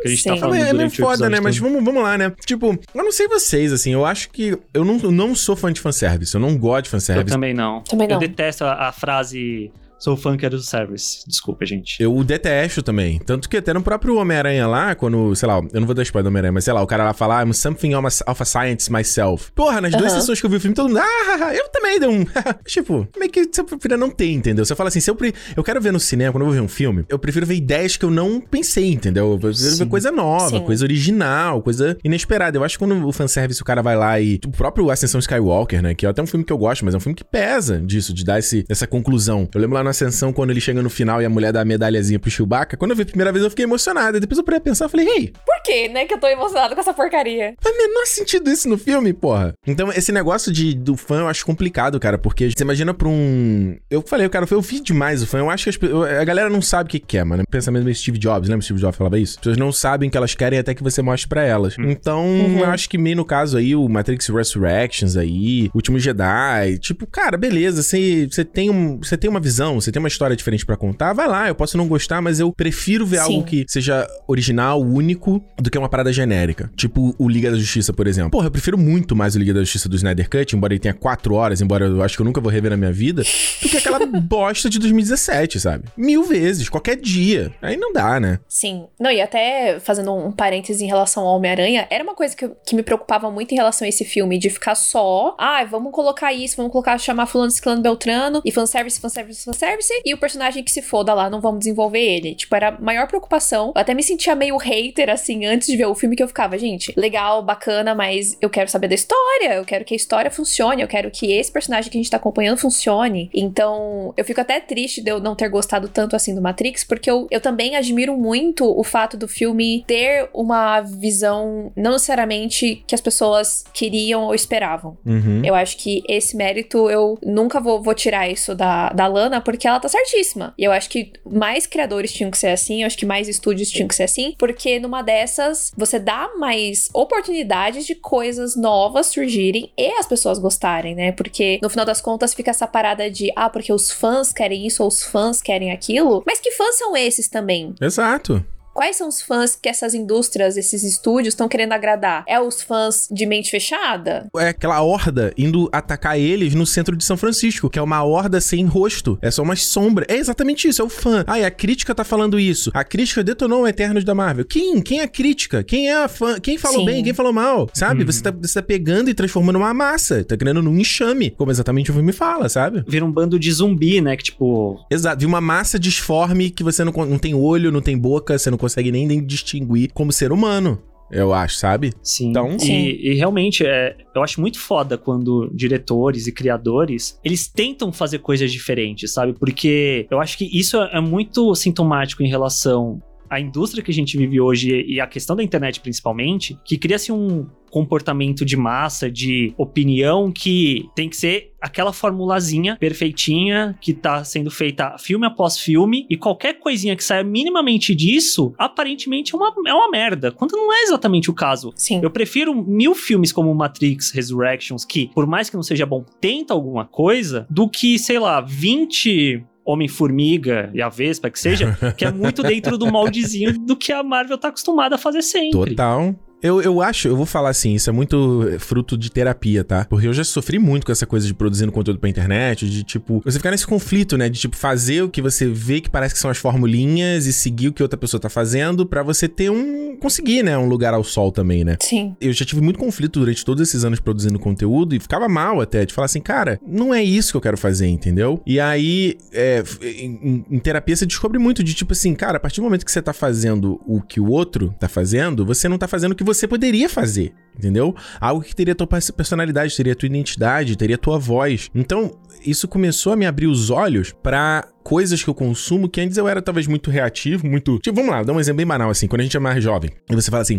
[0.00, 0.36] Que a gente tá Sim.
[0.36, 1.40] tá falando é, é meio foda, né?
[1.40, 2.32] Mas vamos, vamos lá, né?
[2.44, 5.72] Tipo, eu não sei vocês, assim, eu acho que eu não, eu não sou fã
[5.72, 7.28] de fanservice, eu não gosto de fanservice.
[7.28, 7.80] Eu também não.
[7.82, 8.16] Também não.
[8.16, 11.24] Eu detesto a, a frase Sou fã que é do Service.
[11.26, 12.00] Desculpa, gente.
[12.00, 13.18] Eu detesto também.
[13.18, 16.24] Tanto que até no próprio Homem-Aranha lá, quando, sei lá, eu não vou dar spoiler
[16.24, 19.50] do Homem-Aranha, mas sei lá, o cara lá fala, I'm something of a, science myself.
[19.52, 22.08] Porra, nas duas sessões que eu vi o filme, todo mundo, ah, eu também dei
[22.08, 22.24] um.
[22.66, 24.64] tipo, meio que você prefere não ter, entendeu?
[24.64, 25.34] Você fala assim, se eu, pre...
[25.56, 27.96] eu quero ver no cinema, quando eu vou ver um filme, eu prefiro ver ideias
[27.96, 29.32] que eu não pensei, entendeu?
[29.32, 29.78] Eu prefiro Sim.
[29.78, 30.64] ver coisa nova, Sim.
[30.64, 32.56] coisa original, coisa inesperada.
[32.56, 34.38] Eu acho que quando o fanservice o cara vai lá e.
[34.46, 35.94] O próprio Ascensão Skywalker, né?
[35.94, 38.14] Que é até um filme que eu gosto, mas é um filme que pesa disso,
[38.14, 39.48] de dar esse, essa conclusão.
[39.52, 41.64] Eu lembro lá na Ascensão, quando ele chega no final e a mulher dá a
[41.64, 44.20] medalhazinha pro Chewbacca, quando eu vi a primeira vez eu fiquei emocionada.
[44.20, 45.32] Depois eu parei a pensar, eu falei, ei.
[45.44, 47.54] Por que, né, que eu tô emocionado com essa porcaria?
[47.60, 49.54] Faz menor sentido isso no filme, porra.
[49.66, 53.76] Então, esse negócio de, do fã eu acho complicado, cara, porque você imagina pra um.
[53.90, 55.38] Eu falei, cara, eu vi demais o fã.
[55.38, 56.20] Eu acho que as...
[56.20, 57.44] a galera não sabe o que quer, mano.
[57.50, 59.34] Pensamento do Steve Jobs, lembra que Steve Jobs falava isso?
[59.34, 61.76] As pessoas não sabem o que elas querem até que você mostre pra elas.
[61.78, 61.90] Hum.
[61.90, 62.60] Então, uhum.
[62.60, 67.36] eu acho que meio no caso aí, o Matrix Resurrections aí, Último Jedi, tipo, cara,
[67.36, 70.76] beleza, você, você tem um, você tem uma visão, você tem uma história diferente para
[70.76, 73.22] contar, vai lá, eu posso não gostar, mas eu prefiro ver Sim.
[73.22, 76.70] algo que seja original, único, do que uma parada genérica.
[76.76, 78.30] Tipo o Liga da Justiça, por exemplo.
[78.30, 80.94] Porra, eu prefiro muito mais o Liga da Justiça do Snyder Cut, embora ele tenha
[80.94, 83.22] quatro horas, embora eu acho que eu nunca vou rever na minha vida,
[83.62, 85.84] do que aquela bosta de 2017, sabe?
[85.96, 87.52] Mil vezes, qualquer dia.
[87.62, 88.38] Aí não dá, né?
[88.48, 88.86] Sim.
[88.98, 92.74] Não, e até fazendo um parêntese em relação ao Homem-Aranha, era uma coisa que, que
[92.74, 96.56] me preocupava muito em relação a esse filme, de ficar só, ah, vamos colocar isso,
[96.56, 99.67] vamos colocar, chamar fulano, ciclano, beltrano, e fanservice, fanservice, fanservice,
[100.04, 102.34] e o personagem que se foda lá, não vamos desenvolver ele.
[102.34, 103.72] Tipo, era a maior preocupação.
[103.74, 106.58] Eu até me sentia meio hater, assim, antes de ver o filme, que eu ficava,
[106.58, 110.82] gente, legal, bacana, mas eu quero saber da história, eu quero que a história funcione,
[110.82, 113.30] eu quero que esse personagem que a gente tá acompanhando funcione.
[113.34, 117.10] Então, eu fico até triste de eu não ter gostado tanto assim do Matrix, porque
[117.10, 122.94] eu, eu também admiro muito o fato do filme ter uma visão, não necessariamente que
[122.94, 124.96] as pessoas queriam ou esperavam.
[125.04, 125.42] Uhum.
[125.44, 129.57] Eu acho que esse mérito eu nunca vou, vou tirar isso da, da Lana, porque
[129.66, 130.54] ela tá certíssima.
[130.58, 133.70] E eu acho que mais criadores tinham que ser assim, eu acho que mais estúdios
[133.70, 139.72] tinham que ser assim, porque numa dessas você dá mais oportunidades de coisas novas surgirem
[139.76, 141.12] e as pessoas gostarem, né?
[141.12, 144.82] Porque no final das contas fica essa parada de, ah, porque os fãs querem isso
[144.82, 147.74] ou os fãs querem aquilo, mas que fãs são esses também?
[147.80, 148.44] Exato
[148.78, 152.22] quais são os fãs que essas indústrias, esses estúdios estão querendo agradar?
[152.28, 154.28] É os fãs de mente fechada?
[154.36, 158.40] É aquela horda indo atacar eles no centro de São Francisco, que é uma horda
[158.40, 159.18] sem rosto.
[159.20, 160.06] É só uma sombra.
[160.08, 161.24] É exatamente isso, é o fã.
[161.26, 162.70] Ah, a crítica tá falando isso.
[162.72, 164.44] A crítica detonou o Eternos da Marvel.
[164.44, 164.80] Quem?
[164.80, 165.64] Quem é a crítica?
[165.64, 166.38] Quem é a fã?
[166.38, 166.86] Quem falou Sim.
[166.86, 167.02] bem?
[167.02, 167.68] Quem falou mal?
[167.74, 168.02] Sabe?
[168.02, 168.06] Uhum.
[168.06, 170.22] Você, tá, você tá pegando e transformando uma massa.
[170.22, 172.84] Tá criando num enxame, como exatamente o filme fala, sabe?
[172.86, 174.16] Vira um bando de zumbi, né?
[174.16, 174.78] Que tipo.
[174.88, 175.16] Exato.
[175.16, 178.56] De uma massa disforme que você não, não tem olho, não tem boca, você não
[178.56, 181.92] consegue nem, nem distinguir como ser humano eu acho, sabe?
[182.02, 182.30] Sim.
[182.30, 182.72] Então, Sim.
[182.72, 188.18] E, e, realmente, é, eu acho muito foda quando diretores e criadores, eles tentam fazer
[188.18, 189.32] coisas diferentes, sabe?
[189.32, 194.16] Porque eu acho que isso é muito sintomático em relação à indústria que a gente
[194.16, 199.52] vive hoje e a questão da internet principalmente, que cria-se um comportamento de massa, de
[199.56, 206.06] opinião que tem que ser aquela formulazinha perfeitinha que tá sendo feita filme após filme
[206.08, 210.72] e qualquer coisinha que saia minimamente disso, aparentemente é uma, é uma merda, quando não
[210.72, 211.72] é exatamente o caso.
[211.74, 212.00] Sim.
[212.02, 216.54] Eu prefiro mil filmes como Matrix Resurrections, que por mais que não seja bom, tenta
[216.54, 222.10] alguma coisa, do que, sei lá, 20 Homem-Formiga e a Vespa, que seja, que é
[222.10, 225.50] muito dentro do moldezinho do que a Marvel tá acostumada a fazer sempre.
[225.50, 226.14] Total.
[226.42, 229.84] Eu, eu acho, eu vou falar assim, isso é muito fruto de terapia, tá?
[229.88, 233.20] Porque eu já sofri muito com essa coisa de produzindo conteúdo pra internet, de tipo,
[233.24, 234.28] você ficar nesse conflito, né?
[234.28, 237.68] De tipo, fazer o que você vê que parece que são as formulinhas e seguir
[237.68, 239.96] o que outra pessoa tá fazendo para você ter um.
[239.96, 240.56] conseguir, né?
[240.56, 241.76] Um lugar ao sol também, né?
[241.80, 242.14] Sim.
[242.20, 245.84] Eu já tive muito conflito durante todos esses anos produzindo conteúdo e ficava mal até,
[245.84, 248.40] de falar assim, cara, não é isso que eu quero fazer, entendeu?
[248.46, 252.60] E aí, é, em, em terapia você descobre muito de tipo assim, cara, a partir
[252.60, 255.88] do momento que você tá fazendo o que o outro tá fazendo, você não tá
[255.88, 257.94] fazendo o que você poderia fazer, entendeu?
[258.20, 261.70] Algo que teria tua personalidade, teria tua identidade, teria tua voz.
[261.74, 266.16] Então, isso começou a me abrir os olhos para coisas que eu consumo que antes
[266.16, 267.78] eu era talvez muito reativo, muito.
[267.78, 269.06] Tipo, vamos lá, dá um exemplo bem banal assim.
[269.06, 270.58] Quando a gente é mais jovem e você fala assim,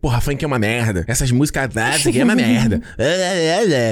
[0.00, 1.04] porra, funk é uma merda.
[1.06, 2.82] Essas músicas aqui é uma merda.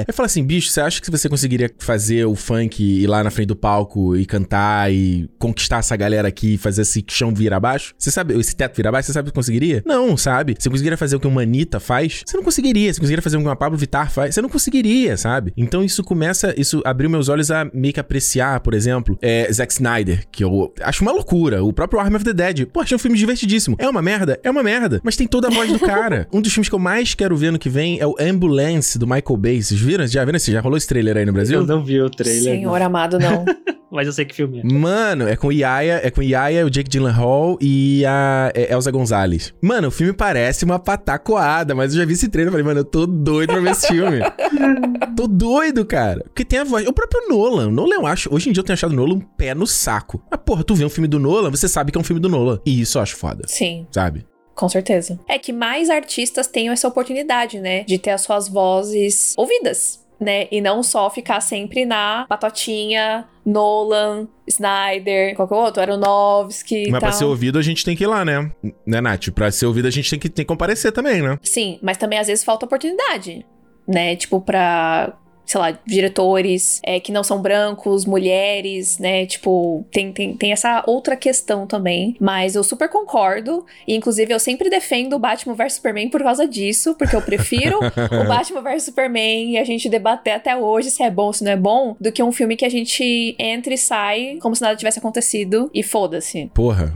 [0.05, 3.31] eu falo assim, bicho, você acha que você conseguiria fazer o funk ir lá na
[3.31, 7.53] frente do palco e cantar e conquistar essa galera aqui e fazer esse chão vir
[7.53, 7.95] abaixo?
[7.97, 9.81] Você sabe, esse teto vir abaixo, você sabe que conseguiria?
[9.85, 10.53] Não, sabe?
[10.59, 12.23] Você conseguiria fazer o que uma Anitta faz?
[12.27, 12.93] Você não conseguiria.
[12.93, 14.35] Você conseguiria fazer o que uma Pablo Vittar faz?
[14.35, 15.53] Você não conseguiria, sabe?
[15.55, 19.76] Então isso começa, isso abriu meus olhos a meio que apreciar, por exemplo, é, Zack
[19.77, 21.63] Snyder, que eu acho uma loucura.
[21.63, 22.65] O próprio Army of the Dead.
[22.67, 23.75] Pô, achei um filme divertidíssimo.
[23.79, 24.39] É uma merda?
[24.43, 24.99] É uma merda.
[25.03, 26.27] Mas tem toda a voz do cara.
[26.33, 29.05] um dos filmes que eu mais quero ver no que vem é o Ambulance, do
[29.05, 29.61] Michael Bay.
[29.61, 30.07] Vocês viram?
[30.07, 30.39] Já viram?
[30.39, 31.59] Já rolou esse trailer aí no Brasil?
[31.59, 32.43] Eu não vi o trailer.
[32.43, 32.85] Senhor não.
[32.85, 33.45] amado, não.
[33.91, 34.63] Mas eu sei que filme é.
[34.63, 39.53] Mano, é com Yaya, é com Yaya, o Jake Gyllenhaal e a Elsa Gonzalez.
[39.61, 42.81] Mano, o filme parece uma patacoada, mas eu já vi esse trailer e falei, mano,
[42.81, 44.19] eu tô doido pra ver esse filme.
[45.15, 46.23] tô doido, cara.
[46.25, 46.85] Porque tem a voz.
[46.85, 47.71] O próprio Nolan.
[47.71, 48.33] Nolan, eu acho.
[48.33, 50.23] Hoje em dia eu tenho achado o Nolan um pé no saco.
[50.29, 52.29] Mas, porra, tu vê um filme do Nolan, você sabe que é um filme do
[52.29, 52.59] Nolan.
[52.65, 53.43] E isso eu acho foda.
[53.47, 53.85] Sim.
[53.91, 54.25] Sabe?
[54.55, 55.19] Com certeza.
[55.27, 57.83] É que mais artistas tenham essa oportunidade, né?
[57.83, 60.47] De ter as suas vozes ouvidas né?
[60.51, 67.25] E não só ficar sempre na patotinha, Nolan, Snyder, qualquer outro, Aronofsky Mas pra ser
[67.25, 68.51] ouvido a gente tem que ir lá, né?
[68.85, 69.29] Né, Nath?
[69.29, 71.37] Pra ser ouvido a gente tem que, tem que comparecer também, né?
[71.41, 73.45] Sim, mas também às vezes falta oportunidade,
[73.87, 74.15] né?
[74.15, 75.17] Tipo, pra
[75.47, 79.25] sei lá, diretores é, que não são brancos, mulheres, né?
[79.25, 82.17] Tipo, tem, tem, tem essa outra questão também.
[82.19, 83.65] Mas eu super concordo.
[83.87, 87.79] E, inclusive, eu sempre defendo o Batman vs Superman por causa disso, porque eu prefiro
[87.79, 91.45] o Batman vs Superman e a gente debater até hoje se é bom ou se
[91.45, 94.61] não é bom, do que um filme que a gente entra e sai como se
[94.61, 96.51] nada tivesse acontecido e foda-se.
[96.53, 96.93] Porra,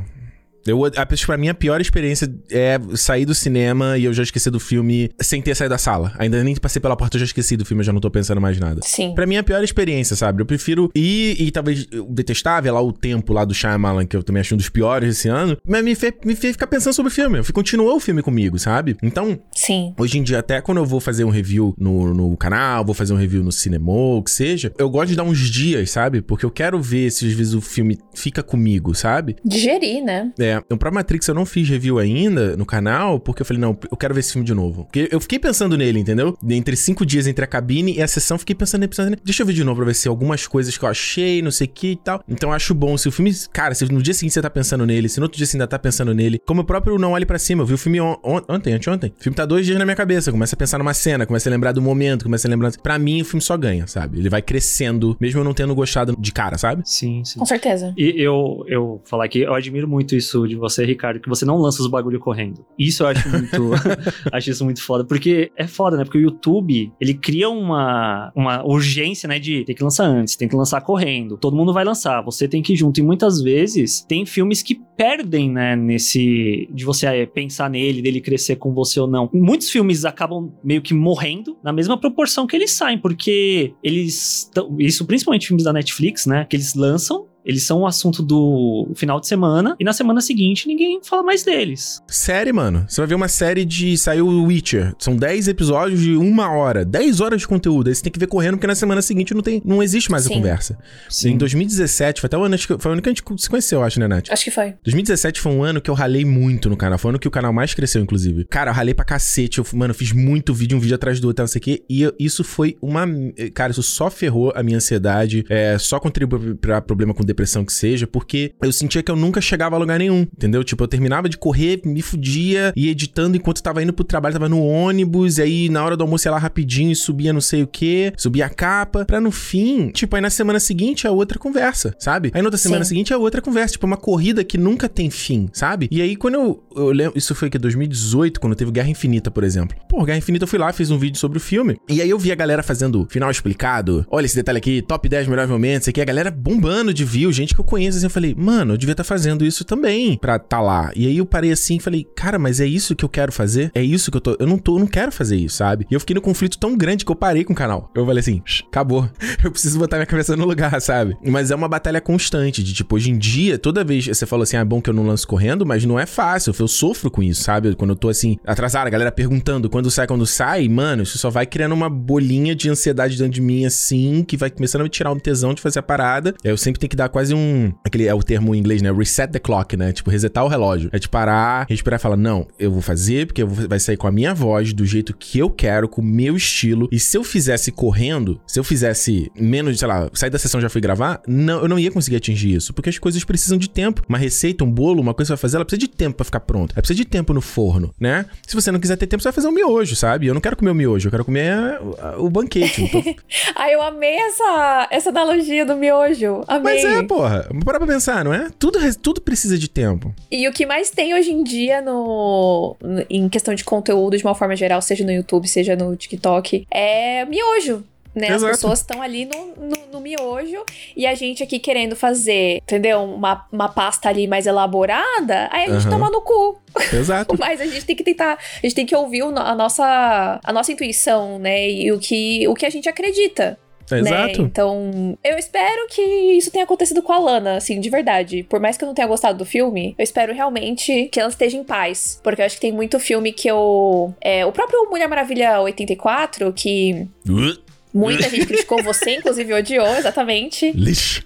[0.66, 4.50] eu, a, pra mim, a pior experiência é sair do cinema e eu já esqueci
[4.50, 6.14] do filme sem ter saído da sala.
[6.18, 8.40] Ainda nem passei pela porta, eu já esqueci do filme, eu já não tô pensando
[8.40, 8.82] mais nada.
[8.84, 9.14] Sim.
[9.16, 10.42] Pra mim, é a pior experiência, sabe?
[10.42, 14.24] Eu prefiro ir e talvez detestar, ver lá o tempo lá do Shyamalan, que eu
[14.24, 17.12] também acho um dos piores esse ano, mas me fez, me fez ficar pensando sobre
[17.12, 17.40] o filme.
[17.40, 18.98] Eu continuou o filme comigo, sabe?
[19.02, 19.94] Então, Sim.
[19.98, 23.14] hoje em dia, até quando eu vou fazer um review no, no canal, vou fazer
[23.14, 26.22] um review no cinema, o que seja, eu gosto de dar uns dias, sabe?
[26.22, 29.36] Porque eu quero ver se às vezes o filme fica comigo, sabe?
[29.44, 30.32] Digerir, né?
[30.40, 30.51] É.
[30.66, 33.98] Então, pra Matrix eu não fiz review ainda no canal, porque eu falei, não, eu
[33.98, 34.86] quero ver esse filme de novo.
[34.86, 36.38] Porque eu fiquei pensando nele, entendeu?
[36.50, 39.22] Entre cinco dias entre a cabine e a sessão, fiquei pensando nele, pensando nele.
[39.24, 41.68] Deixa eu ver de novo pra ver se algumas coisas que eu achei, não sei
[41.68, 42.24] o que e tal.
[42.28, 42.98] Então eu acho bom.
[42.98, 43.32] Se o filme.
[43.52, 45.68] Cara, se no dia seguinte você tá pensando nele, se no outro dia você ainda
[45.68, 46.40] tá pensando nele.
[46.46, 49.14] Como o próprio Não Olhe para Cima, eu vi o filme on, on, ontem, anteontem.
[49.20, 50.32] O filme tá dois dias na minha cabeça.
[50.32, 52.72] Começa a pensar numa cena, começa a lembrar do momento, começa a lembrar.
[52.82, 54.20] Pra mim, o filme só ganha, sabe?
[54.20, 56.84] Ele vai crescendo, mesmo eu não tendo gostado de cara, sabe?
[56.86, 57.40] Sim, sim.
[57.40, 57.94] Com certeza.
[57.98, 61.46] E eu, eu falar que eu admiro muito isso muito de você, Ricardo, que você
[61.46, 62.66] não lança os bagulho correndo.
[62.78, 63.72] Isso eu acho muito.
[64.32, 65.04] acho isso muito foda.
[65.04, 66.04] Porque é foda, né?
[66.04, 69.40] Porque o YouTube, ele cria uma, uma urgência, né?
[69.40, 71.38] De ter que lançar antes, tem que lançar correndo.
[71.38, 73.00] Todo mundo vai lançar, você tem que ir junto.
[73.00, 75.76] E muitas vezes tem filmes que perdem, né?
[75.76, 76.68] Nesse.
[76.72, 79.30] de você é, pensar nele, dele crescer com você ou não.
[79.34, 84.50] Muitos filmes acabam meio que morrendo na mesma proporção que eles saem, porque eles.
[84.80, 86.46] Isso principalmente filmes da Netflix, né?
[86.50, 90.68] Que eles lançam eles são um assunto do final de semana e na semana seguinte
[90.68, 92.02] ninguém fala mais deles.
[92.08, 92.86] Série, mano.
[92.88, 93.98] Você vai ver uma série de.
[93.98, 94.94] Saiu o Witcher.
[94.98, 96.86] São 10 episódios de uma hora.
[96.86, 97.88] 10 horas de conteúdo.
[97.88, 100.24] Aí você tem que ver correndo, porque na semana seguinte não, tem, não existe mais
[100.24, 100.34] Sim.
[100.34, 100.78] a conversa.
[101.10, 101.32] Sim.
[101.32, 102.58] Em 2017, foi até o ano.
[102.58, 104.30] Foi o ano que a gente se conheceu, acho, né, Nath?
[104.30, 104.76] Acho que foi.
[104.84, 106.98] 2017 foi um ano que eu ralei muito no canal.
[106.98, 108.46] Foi um ano que o canal mais cresceu, inclusive.
[108.46, 109.60] Cara, eu ralei pra cacete.
[109.60, 111.84] Eu, mano, eu fiz muito vídeo, um vídeo atrás do outro, não sei o quê.
[111.90, 113.06] E eu, isso foi uma.
[113.54, 115.46] Cara, isso só ferrou a minha ansiedade.
[115.50, 119.42] É, só contribuiu pra problema com depressão que seja, porque eu sentia que eu nunca
[119.42, 120.64] chegava a lugar nenhum, entendeu?
[120.64, 124.50] Tipo, eu terminava de correr, me fudia, ia editando enquanto tava indo pro trabalho, tava
[124.50, 127.64] no ônibus, e aí na hora do almoço ia lá rapidinho e subia não sei
[127.64, 131.40] o que, subia a capa, pra no fim, tipo, aí na semana seguinte é outra
[131.40, 132.32] conversa, sabe?
[132.34, 132.90] Aí na outra semana Sim.
[132.90, 135.88] seguinte é outra conversa, tipo, uma corrida que nunca tem fim, sabe?
[135.92, 139.44] E aí quando eu, eu lembro, isso foi que 2018, quando teve Guerra Infinita, por
[139.44, 139.78] exemplo.
[139.88, 142.20] Pô, Guerra Infinita eu fui lá, fiz um vídeo sobre o filme, e aí eu
[142.20, 146.02] vi a galera fazendo final explicado, olha esse detalhe aqui, top 10 melhores momentos, aqui,
[146.02, 148.94] a galera bombando de view, gente que eu conheço, assim, eu falei, mano, eu devia
[148.94, 150.92] estar tá fazendo isso também pra tá lá.
[150.96, 153.72] E aí eu parei assim e falei, cara, mas é isso que eu quero fazer?
[153.76, 154.36] É isso que eu tô.
[154.40, 155.86] Eu não tô, eu não quero fazer isso, sabe?
[155.90, 157.92] E eu fiquei no conflito tão grande que eu parei com o canal.
[157.94, 159.10] Eu falei assim, acabou.
[159.44, 161.18] Eu preciso botar minha cabeça no lugar, sabe?
[161.26, 164.56] Mas é uma batalha constante de tipo, hoje em dia, toda vez você falou assim,
[164.56, 166.54] ah, é bom que eu não lanço correndo, mas não é fácil.
[166.58, 167.76] Eu sofro com isso, sabe?
[167.76, 171.30] Quando eu tô assim, atrasado, a galera perguntando quando sai, quando sai, mano, isso só
[171.30, 174.90] vai criando uma bolinha de ansiedade dentro de mim, assim, que vai começando a me
[174.90, 176.36] tirar um tesão de fazer a parada.
[176.44, 177.72] Eu sempre tenho que dar quase um.
[177.86, 178.92] Aquele é o termo em inglês, né?
[178.92, 179.92] Reset the clock, né?
[179.92, 180.90] Tipo, resetar o relógio.
[180.92, 184.12] É de parar, respirar e falar: não, eu vou fazer porque vai sair com a
[184.12, 186.88] minha voz, do jeito que eu quero, com o meu estilo.
[186.92, 190.70] E se eu fizesse correndo, se eu fizesse menos, sei lá, sair da sessão já
[190.70, 192.74] fui gravar, não, eu não ia conseguir atingir isso.
[192.74, 194.02] Porque as coisas precisam de tempo.
[194.08, 196.26] Uma receita, um bolo, uma coisa que você vai fazer, ela precisa de tempo para
[196.26, 196.74] ficar pronta.
[196.74, 198.26] Ela precisa de tempo no forno, né?
[198.48, 200.28] Se você não quiser ter tempo, você vai fazer um miojo, sabe?
[200.28, 201.80] Eu não quero comer o miojo, eu quero comer
[202.18, 202.90] o banquete.
[203.56, 206.44] Ai, eu amei essa, essa analogia do miojo.
[206.48, 206.84] Amei.
[206.84, 207.48] Mas é, porra.
[207.64, 208.50] Para pra pensar, não é?
[208.58, 210.14] Tudo, tudo precisa de tempo.
[210.32, 212.76] E o que mais tem hoje em dia no,
[213.10, 217.26] em questão de conteúdo, de uma forma geral, seja no YouTube, seja no TikTok, é
[217.26, 217.84] miojo.
[218.14, 218.28] Né?
[218.28, 220.66] As pessoas estão ali no, no, no, miojo
[220.98, 223.04] e a gente aqui querendo fazer, entendeu?
[223.04, 225.92] Uma, uma pasta ali mais elaborada, aí a gente uhum.
[225.92, 226.60] toma no cu.
[226.94, 227.34] Exato.
[227.40, 230.74] Mas a gente tem que tentar, a gente tem que ouvir a nossa, a nossa
[230.74, 231.70] intuição, né?
[231.70, 233.58] E o que, o que a gente acredita.
[233.96, 234.02] Né?
[234.02, 234.42] Exato.
[234.42, 238.44] Então, eu espero que isso tenha acontecido com a Lana, assim, de verdade.
[238.44, 241.58] Por mais que eu não tenha gostado do filme, eu espero realmente que ela esteja
[241.58, 242.20] em paz.
[242.24, 244.14] Porque eu acho que tem muito filme que eu.
[244.22, 247.08] É, o próprio Mulher Maravilha 84, que.
[247.28, 247.71] Uh.
[247.94, 250.72] Muita gente criticou você, inclusive odiou, exatamente.
[250.72, 251.26] Lixo.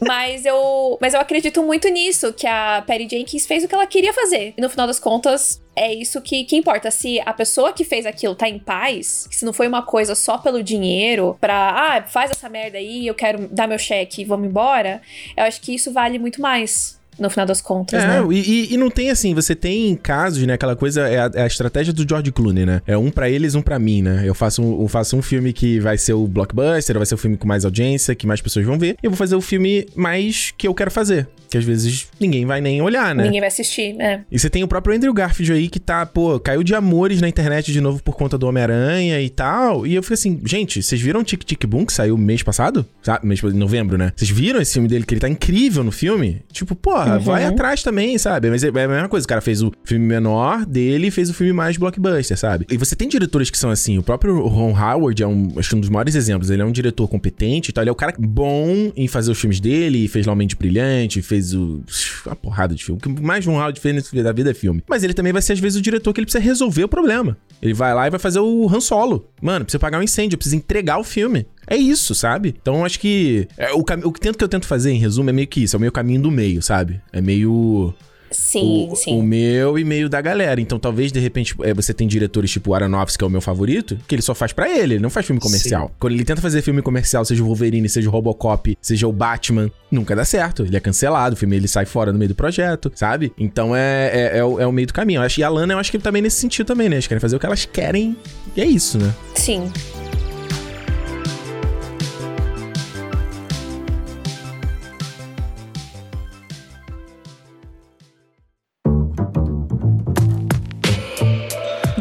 [0.00, 3.86] mas eu, mas eu acredito muito nisso, que a Perry Jenkins fez o que ela
[3.86, 4.54] queria fazer.
[4.56, 6.90] E no final das contas, é isso que, que importa.
[6.90, 10.38] Se a pessoa que fez aquilo tá em paz, se não foi uma coisa só
[10.38, 14.48] pelo dinheiro, pra, ah, faz essa merda aí, eu quero dar meu cheque e vamos
[14.48, 15.02] embora,
[15.36, 18.26] eu acho que isso vale muito mais no final das contas, é, né?
[18.30, 20.54] E, e, não tem assim, você tem casos, né?
[20.54, 22.82] Aquela coisa, é a, é a estratégia do George Clooney, né?
[22.86, 24.22] É um para eles, um para mim, né?
[24.24, 27.18] Eu faço, um, eu faço um filme que vai ser o blockbuster, vai ser o
[27.18, 28.96] filme com mais audiência, que mais pessoas vão ver.
[29.02, 31.28] E eu vou fazer o filme mais que eu quero fazer.
[31.48, 33.24] Que às vezes ninguém vai nem olhar, né?
[33.24, 34.22] Ninguém vai assistir, é.
[34.30, 37.28] E você tem o próprio Andrew Garfield aí que tá, pô, caiu de amores na
[37.28, 39.86] internet de novo por conta do Homem-Aranha e tal.
[39.86, 42.84] E eu fiquei assim, gente, vocês viram Tic Tic Boom que saiu mês passado?
[43.00, 43.26] Sabe?
[43.26, 44.12] Mês, em novembro, né?
[44.16, 46.42] Vocês viram esse filme dele que ele tá incrível no filme?
[46.52, 46.74] Tipo,
[47.06, 47.24] porra, uhum.
[47.24, 48.50] vai atrás também, sabe?
[48.50, 49.24] Mas é, é a mesma coisa.
[49.24, 52.66] O cara fez o filme menor dele e fez o filme mais blockbuster, sabe?
[52.70, 53.98] E você tem diretores que são assim.
[53.98, 56.50] O próprio Ron Howard é um, acho um dos maiores exemplos.
[56.50, 57.82] Ele é um diretor competente e tal.
[57.82, 60.08] Ele é o cara bom em fazer os filmes dele.
[60.08, 61.82] Fez lá o Mente Brilhante, fez o.
[62.24, 62.98] Uma porrada de filme.
[62.98, 64.82] O que mais Ron Howard fez da vida é filme.
[64.88, 67.36] Mas ele também vai ser, às vezes, o diretor que ele precisa resolver o problema.
[67.62, 69.28] Ele vai lá e vai fazer o Han Solo.
[69.40, 71.46] Mano, precisa pagar um incêndio, precisa entregar o filme.
[71.66, 72.54] É isso, sabe?
[72.60, 73.48] Então acho que.
[73.56, 75.76] É, o, o que eu tento fazer, em resumo, é meio que isso.
[75.76, 77.00] É o meio caminho do meio, sabe?
[77.12, 77.94] É meio.
[78.30, 79.18] Sim, o, sim.
[79.18, 80.60] O meu e meio da galera.
[80.60, 83.96] Então, talvez, de repente, é, você tem diretores tipo Aronofsky, que é o meu favorito,
[84.06, 85.88] que ele só faz para ele, ele não faz filme comercial.
[85.88, 85.94] Sim.
[85.98, 89.70] Quando ele tenta fazer filme comercial, seja o Wolverine, seja o Robocop, seja o Batman,
[89.90, 90.64] nunca dá certo.
[90.64, 93.32] Ele é cancelado, o filme ele sai fora no meio do projeto, sabe?
[93.38, 95.18] Então é, é, é, o, é o meio do caminho.
[95.18, 96.96] Eu acho, e a Lana, eu acho que também nesse sentido também, né?
[96.96, 98.16] Eles querem fazer o que elas querem
[98.56, 99.14] e é isso, né?
[99.34, 99.70] Sim.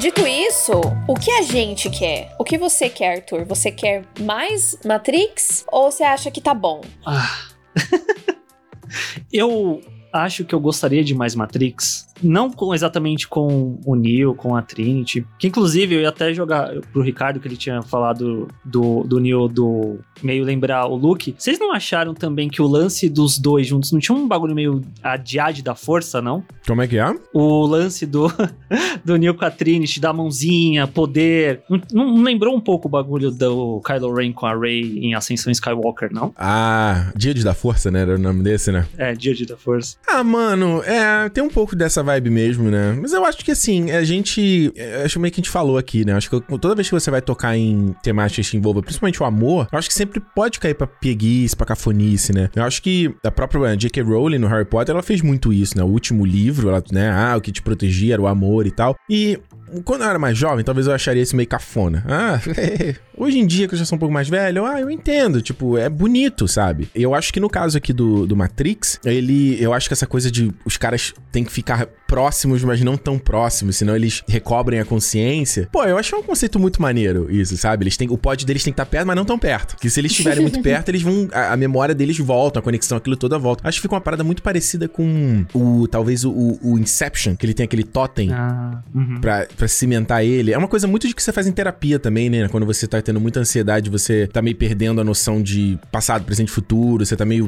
[0.06, 0.72] Dito isso,
[1.08, 2.36] o que a gente quer?
[2.38, 3.44] O que você quer, Arthur?
[3.46, 6.82] Você quer mais Matrix ou você acha que tá bom?
[7.04, 7.48] Ah.
[9.34, 9.82] eu
[10.14, 12.05] acho que eu gostaria de mais Matrix.
[12.24, 15.26] Não com, exatamente com o Neo, com a Trinity.
[15.38, 19.48] Que inclusive eu ia até jogar pro Ricardo que ele tinha falado do, do Neo
[19.48, 21.36] do meio lembrar o Luke.
[21.38, 24.82] Vocês não acharam também que o lance dos dois juntos não tinha um bagulho meio
[25.04, 26.44] a Diade da força, não?
[26.66, 27.16] Como é que é?
[27.34, 28.32] O lance do,
[29.04, 31.62] do Neo com a Trinity, da mãozinha, poder.
[31.92, 35.52] Não, não lembrou um pouco o bagulho do Kylo Ren com a Rey em Ascensão
[35.52, 36.34] Skywalker, não?
[36.38, 38.02] Ah, Diade da Força, né?
[38.02, 38.88] Era o nome desse, né?
[38.98, 39.98] É, Diade da Força.
[40.08, 42.98] Ah, mano, é, tem um pouco dessa vibe mesmo, né?
[43.02, 44.74] Mas eu acho que assim, a gente.
[45.04, 46.14] Acho meio que a gente falou aqui, né?
[46.14, 49.68] Acho que toda vez que você vai tocar em temáticas que envolvam principalmente o amor,
[49.72, 52.50] eu acho que sempre pode cair pra pieguice, pra cafonice, né?
[52.56, 54.02] Eu acho que a própria J.K.
[54.04, 55.84] Rowling no Harry Potter, ela fez muito isso, né?
[55.84, 57.10] O último livro, ela, né?
[57.12, 58.96] Ah, o que te protegia era o amor e tal.
[59.10, 59.40] E
[59.84, 62.04] quando eu era mais jovem, talvez eu acharia isso meio cafona.
[62.08, 62.40] Ah,
[63.18, 65.42] hoje em dia, que eu já sou um pouco mais velho, ah, eu entendo.
[65.42, 66.90] Tipo, é bonito, sabe?
[66.94, 69.62] Eu acho que no caso aqui do, do Matrix, ele.
[69.62, 73.20] Eu acho que essa coisa de os caras têm que ficar próximos, mas não tão
[73.20, 75.68] próximos, senão eles recobrem a consciência.
[75.70, 77.84] Pô, eu acho um conceito muito maneiro isso, sabe?
[77.84, 79.76] Eles têm, o pod deles tem que estar perto, mas não tão perto.
[79.76, 81.28] Porque se eles estiverem muito perto, eles vão.
[81.34, 83.68] A, a, memória deles volta, a conexão, aquilo toda volta.
[83.68, 85.88] Acho que fica uma parada muito parecida com o.
[85.90, 89.20] Talvez o, o Inception, que ele tem aquele totem ah, uhum.
[89.20, 90.54] pra, pra cimentar ele.
[90.54, 92.48] É uma coisa muito de que você faz em terapia também, né?
[92.48, 96.48] Quando você tá tendo muita ansiedade, você tá meio perdendo a noção de passado, presente
[96.48, 97.48] e futuro, você tá meio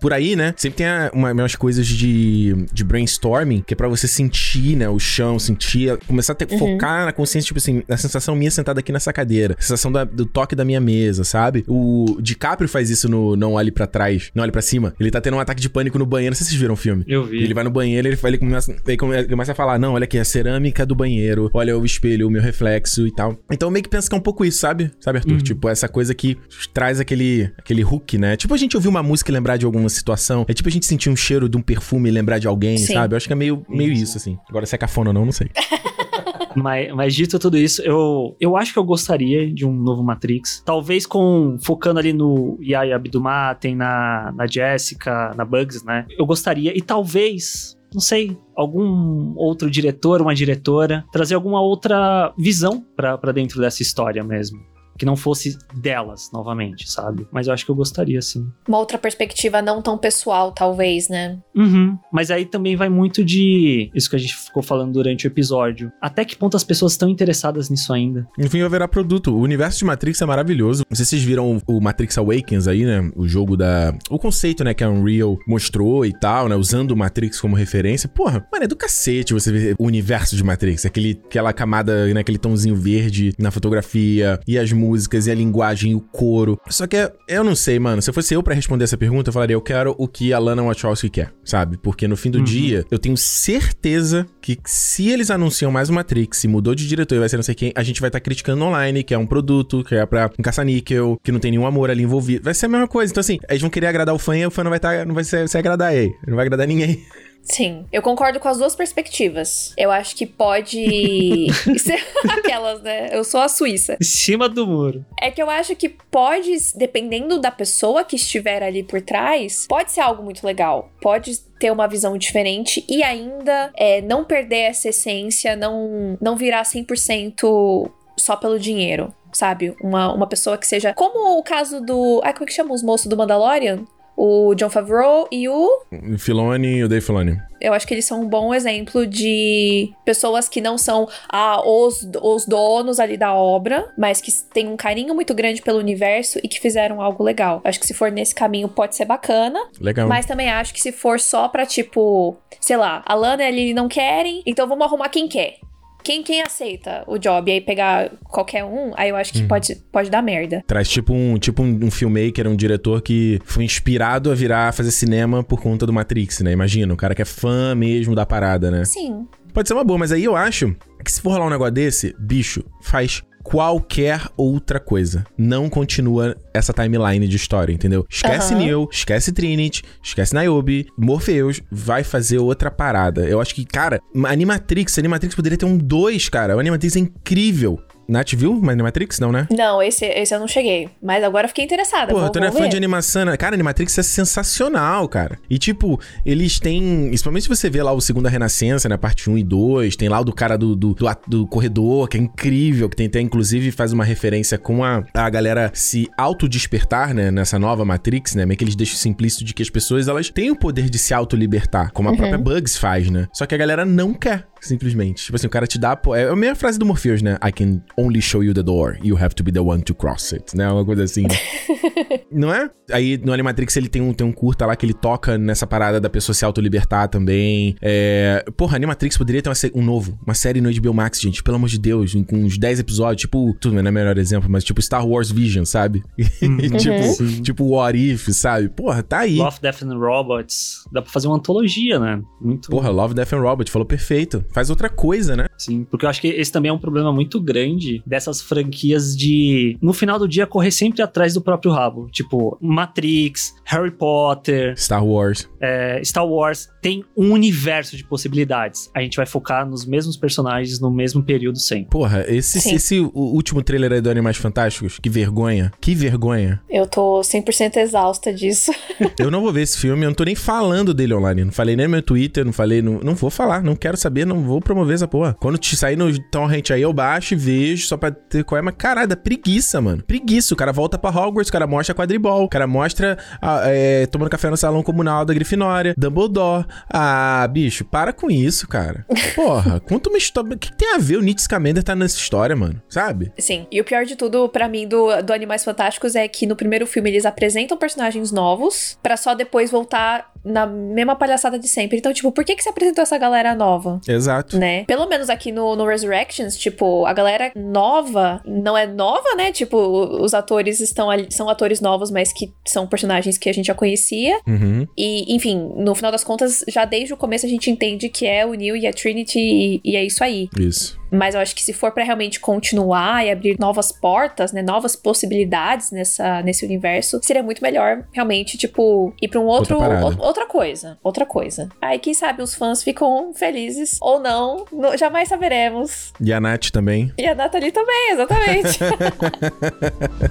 [0.00, 0.54] por aí, né?
[0.56, 4.88] Sempre tem a, uma, umas coisas de, de brainstorming, que é pra você sentir, né,
[4.88, 6.58] o chão, sentir, começar a ter, uhum.
[6.58, 10.04] focar na consciência, tipo assim, na sensação minha sentada aqui nessa cadeira, a sensação da,
[10.04, 11.64] do toque da minha mesa, sabe?
[11.68, 14.94] O DiCaprio faz isso no Não Olhe para Trás, Não Olhe para Cima.
[14.98, 16.76] Ele tá tendo um ataque de pânico no banheiro, não sei se vocês viram o
[16.76, 17.04] filme.
[17.06, 17.42] Eu vi.
[17.42, 20.24] Ele vai no banheiro, ele, ele, começa, ele começa a falar, não, olha aqui, a
[20.24, 23.38] cerâmica do banheiro, olha o espelho, o meu reflexo e tal.
[23.50, 24.90] Então eu meio que penso que é um pouco isso, sabe?
[25.00, 25.32] Sabe, Arthur?
[25.32, 25.38] Uhum.
[25.38, 26.38] Tipo, essa coisa que
[26.72, 28.36] traz aquele, aquele hook, né?
[28.36, 30.44] Tipo a gente ouvir uma música e lembrar de alguma situação.
[30.48, 32.94] É tipo a gente sentir um cheiro de um perfume e lembrar de alguém, Sim.
[32.94, 33.14] sabe?
[33.14, 34.38] Eu acho que é meio, meio isso, assim.
[34.48, 35.50] Agora, se é cafona ou não, não sei.
[36.56, 40.62] mas, mas dito tudo isso, eu, eu acho que eu gostaria de um novo Matrix.
[40.64, 46.06] Talvez com focando ali no Yaya Abdumaten, na, na Jessica, na Bugs, né?
[46.18, 46.76] Eu gostaria.
[46.76, 53.60] E talvez não sei, algum outro diretor, uma diretora, trazer alguma outra visão para dentro
[53.60, 54.69] dessa história mesmo
[55.00, 57.26] que não fosse delas novamente, sabe?
[57.32, 58.46] Mas eu acho que eu gostaria, sim.
[58.68, 61.38] Uma outra perspectiva não tão pessoal, talvez, né?
[61.56, 61.98] Uhum.
[62.12, 65.90] Mas aí também vai muito de isso que a gente ficou falando durante o episódio.
[66.02, 68.28] Até que ponto as pessoas estão interessadas nisso ainda?
[68.38, 69.34] Enfim, haverá produto.
[69.34, 70.84] O universo de Matrix é maravilhoso.
[70.90, 73.10] Não sei se vocês viram o Matrix Awakens aí, né?
[73.16, 73.94] O jogo da.
[74.10, 76.56] O conceito, né, que a Unreal mostrou e tal, né?
[76.56, 78.06] Usando o Matrix como referência.
[78.06, 80.84] Porra, mano, é do cacete você ver o universo de Matrix.
[80.84, 82.20] Aquele, aquela camada, né?
[82.20, 86.58] Aquele tomzinho verde na fotografia e as músicas músicas e a linguagem, o coro.
[86.68, 88.02] Só que eu não sei, mano.
[88.02, 90.62] Se fosse eu para responder essa pergunta, eu falaria, eu quero o que a Lana
[90.62, 91.76] Wachowski quer, sabe?
[91.76, 92.44] Porque no fim do uhum.
[92.44, 97.14] dia, eu tenho certeza que se eles anunciam mais uma Matrix, se mudou de diretor
[97.14, 99.18] e vai ser não sei quem, a gente vai estar tá criticando online, que é
[99.18, 102.44] um produto, que é pra um caça-níquel, que não tem nenhum amor ali envolvido.
[102.44, 103.12] Vai ser a mesma coisa.
[103.12, 105.14] Então, assim, eles vão querer agradar o fã e o fã não vai, tá, não
[105.14, 106.10] vai se, se agradar aí.
[106.26, 107.04] Não vai agradar ninguém.
[107.42, 109.72] Sim, eu concordo com as duas perspectivas.
[109.76, 111.46] Eu acho que pode
[111.78, 113.08] ser aquelas, né?
[113.12, 113.96] Eu sou a Suíça.
[114.00, 115.04] Em cima do muro.
[115.20, 119.90] É que eu acho que pode, dependendo da pessoa que estiver ali por trás, pode
[119.90, 120.90] ser algo muito legal.
[121.00, 126.62] Pode ter uma visão diferente e ainda é, não perder essa essência, não, não virar
[126.62, 129.74] 100% só pelo dinheiro sabe?
[129.80, 130.92] Uma, uma pessoa que seja.
[130.92, 132.20] Como o caso do.
[132.24, 133.84] Ai, como é que chama os moços do Mandalorian?
[134.22, 135.82] O John Favreau e o.
[136.18, 137.40] Filoni e o Dave Filoni.
[137.58, 142.06] Eu acho que eles são um bom exemplo de pessoas que não são ah, os,
[142.22, 146.48] os donos ali da obra, mas que têm um carinho muito grande pelo universo e
[146.48, 147.62] que fizeram algo legal.
[147.64, 149.58] Acho que se for nesse caminho pode ser bacana.
[149.80, 150.06] Legal.
[150.06, 153.50] Mas também acho que se for só pra, tipo, sei lá, a Lana e a
[153.50, 155.56] Lily não querem, então vamos arrumar quem quer
[156.02, 159.48] quem, quem aceita o job e aí pegar qualquer um, aí eu acho que uhum.
[159.48, 160.62] pode, pode dar merda.
[160.66, 164.90] Traz tipo um, tipo um, um filmmaker, um diretor que foi inspirado a virar fazer
[164.90, 166.52] cinema por conta do Matrix, né?
[166.52, 168.84] Imagina, o cara que é fã mesmo da parada, né?
[168.84, 169.26] Sim.
[169.52, 170.74] Pode ser uma boa, mas aí eu acho
[171.04, 175.24] que se for rolar um negócio desse, bicho, faz qualquer outra coisa.
[175.36, 178.06] Não continua essa timeline de história, entendeu?
[178.08, 178.60] Esquece uhum.
[178.60, 183.28] Neo, esquece Trinity, esquece Niobe, Morpheus, vai fazer outra parada.
[183.28, 186.56] Eu acho que, cara, Animatrix, Animatrix poderia ter um 2, cara.
[186.56, 187.80] O Animatrix é incrível
[188.10, 189.20] Nath viu Animatrix?
[189.20, 189.46] Não, né?
[189.50, 190.88] Não, esse, esse eu não cheguei.
[191.02, 192.08] Mas agora fiquei interessada.
[192.08, 193.36] Porra, vou, tu não é fã de animação, né?
[193.36, 195.38] Cara, Animatrix é sensacional, cara.
[195.48, 197.06] E, tipo, eles têm.
[197.08, 198.96] Principalmente se você vê lá o Segunda Renascença, né?
[198.96, 199.96] Parte 1 e 2.
[199.96, 202.88] Tem lá o do cara do, do, do, do corredor, que é incrível.
[202.88, 207.30] Que tem até, inclusive, faz uma referência com a, a galera se autodespertar, né?
[207.30, 208.44] Nessa nova Matrix, né?
[208.44, 211.14] Meio que eles deixam implícito de que as pessoas, elas têm o poder de se
[211.14, 211.92] autolibertar.
[211.92, 213.28] Como a própria Bugs faz, né?
[213.32, 214.46] Só que a galera não quer.
[214.60, 215.24] Simplesmente.
[215.24, 215.98] Tipo assim, o cara te dá.
[216.14, 217.38] É a mesma frase do Morpheus, né?
[217.46, 218.98] I can only show you the door.
[219.02, 220.56] You have to be the one to cross it.
[220.56, 220.70] Né?
[220.70, 221.22] Uma coisa assim.
[221.22, 221.36] né?
[222.30, 222.70] Não é?
[222.92, 226.00] Aí no Animatrix ele tem um, tem um curta lá que ele toca nessa parada
[226.00, 227.76] da pessoa se autolibertar também.
[227.80, 228.44] É...
[228.56, 231.68] Porra, Animatrix poderia ter uma um novo, uma série no HBO Max, gente, pelo amor
[231.68, 234.64] de Deus, com uns 10 episódios, tipo, tudo bem, não é o melhor exemplo, mas
[234.64, 236.02] tipo Star Wars Vision, sabe?
[236.18, 237.42] tipo, Sim.
[237.42, 238.68] tipo What If, sabe?
[238.68, 239.36] Porra, tá aí.
[239.36, 240.84] Love, Death and Robots.
[240.92, 242.20] Dá pra fazer uma antologia, né?
[242.40, 242.70] Muito.
[242.70, 244.44] Porra, Love, Death and Robot, falou perfeito.
[244.52, 245.46] Faz outra coisa, né?
[245.56, 249.76] Sim, porque eu acho que esse também é um problema muito grande dessas franquias de,
[249.80, 252.08] no final do dia, correr sempre atrás do próprio rabo.
[252.10, 255.48] Tipo, Matrix, Harry Potter, Star Wars.
[255.60, 256.68] é, Star Wars.
[256.80, 258.90] Tem um universo de possibilidades.
[258.94, 261.90] A gente vai focar nos mesmos personagens no mesmo período sempre.
[261.90, 262.74] Porra, esse, Sim.
[262.74, 265.70] esse o último trailer aí do Animais Fantásticos, que vergonha.
[265.80, 266.60] Que vergonha.
[266.68, 268.72] Eu tô 100% exausta disso.
[269.18, 271.44] Eu não vou ver esse filme, eu não tô nem falando dele online.
[271.44, 272.80] Não falei nem no meu Twitter, não falei.
[272.80, 275.36] Não, não vou falar, não quero saber, não vou promover essa porra.
[275.40, 278.62] Quando te sair no torrent aí, eu baixo e vejo só pra ter qual é.
[278.62, 280.02] Mas caralho, dá preguiça, mano.
[280.02, 280.54] Preguiça.
[280.54, 284.30] O cara volta pra Hogwarts, o cara mostra quadribol, o cara mostra ah, é, tomando
[284.30, 286.66] café no salão comunal da Grifinória, Dumbledore.
[286.88, 289.04] Ah, bicho, para com isso, cara.
[289.34, 290.54] Porra, conta uma história.
[290.54, 292.80] O que, que tem a ver o Nietzsche Scamander tá nessa história, mano?
[292.88, 293.32] Sabe?
[293.38, 293.66] Sim.
[293.70, 296.86] E o pior de tudo, pra mim, do, do Animais Fantásticos é que no primeiro
[296.86, 301.98] filme eles apresentam personagens novos pra só depois voltar na mesma palhaçada de sempre.
[301.98, 304.00] Então, tipo, por que que se apresentou essa galera nova?
[304.06, 304.58] Exato.
[304.58, 304.84] Né?
[304.84, 309.52] Pelo menos aqui no, no Resurrections, tipo, a galera nova não é nova, né?
[309.52, 309.76] Tipo,
[310.22, 313.74] os atores estão ali, são atores novos, mas que são personagens que a gente já
[313.74, 314.38] conhecia.
[314.46, 314.86] Uhum.
[314.96, 318.44] E, enfim, no final das contas, já desde o começo a gente entende que é
[318.46, 320.48] o Neil e a Trinity e, e é isso aí.
[320.58, 321.00] Isso.
[321.10, 324.94] Mas eu acho que se for pra realmente continuar e abrir novas portas, né, novas
[324.96, 330.46] possibilidades nessa, nesse universo, seria muito melhor realmente, tipo, ir pra um outro, Outra outra
[330.46, 331.68] coisa, outra coisa.
[331.80, 336.12] Aí quem sabe os fãs ficam felizes ou não, no- jamais saberemos.
[336.20, 337.12] E a Nath também.
[337.18, 338.78] E a Nathalie também, exatamente.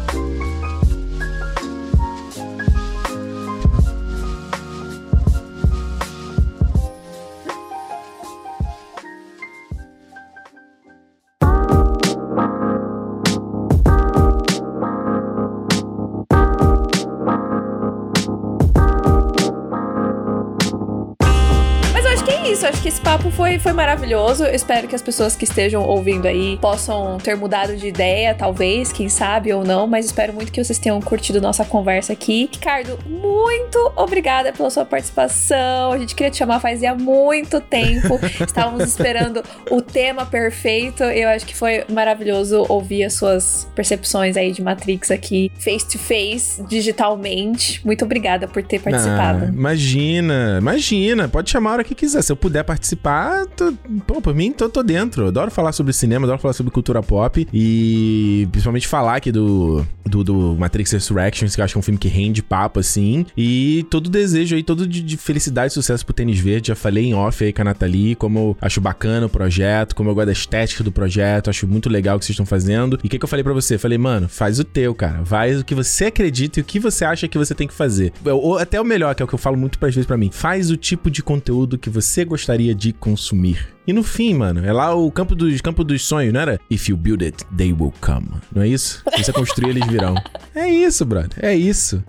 [22.59, 22.65] isso.
[22.65, 24.43] Eu acho que esse papo foi, foi maravilhoso.
[24.43, 28.91] Eu espero que as pessoas que estejam ouvindo aí possam ter mudado de ideia, talvez,
[28.91, 29.87] quem sabe ou não.
[29.87, 32.49] Mas espero muito que vocês tenham curtido nossa conversa aqui.
[32.51, 35.93] Ricardo, muito obrigada pela sua participação.
[35.93, 38.19] A gente queria te chamar fazia muito tempo.
[38.45, 41.03] Estávamos esperando o tema perfeito.
[41.03, 45.97] Eu acho que foi maravilhoso ouvir as suas percepções aí de Matrix aqui, face to
[45.97, 47.85] face, digitalmente.
[47.85, 49.45] Muito obrigada por ter participado.
[49.45, 51.27] Ah, imagina, imagina.
[51.29, 52.21] Pode chamar a hora que quiser.
[52.21, 53.71] Se eu puder participar, tô,
[54.07, 55.27] pô, por mim, tô, tô dentro.
[55.27, 57.47] Adoro falar sobre cinema, adoro falar sobre cultura pop.
[57.53, 61.83] E principalmente falar aqui do, do, do Matrix Resurrections, que eu acho que é um
[61.83, 63.25] filme que rende papo, assim.
[63.37, 66.69] E todo desejo aí, todo de, de felicidade e sucesso pro Tênis Verde.
[66.69, 70.09] Já falei em off aí com a Nathalie, como eu acho bacana o projeto, como
[70.09, 71.49] eu gosto da estética do projeto.
[71.49, 72.99] Acho muito legal o que vocês estão fazendo.
[73.03, 73.77] E o que, que eu falei pra você?
[73.77, 75.23] Falei, mano, faz o teu, cara.
[75.23, 78.11] Faz o que você acredita e o que você acha que você tem que fazer.
[78.25, 80.29] Ou até o melhor, que é o que eu falo muito às vezes pra mim.
[80.31, 82.38] Faz o tipo de conteúdo que você gostaria
[82.75, 83.67] de consumir.
[83.87, 86.59] E no fim, mano, é lá o campo dos, campo dos sonhos, não era?
[86.69, 88.27] If you build it, they will come.
[88.53, 89.03] Não é isso?
[89.15, 90.15] Se você construir, eles virão.
[90.55, 91.37] É isso, brother.
[91.41, 92.03] É isso.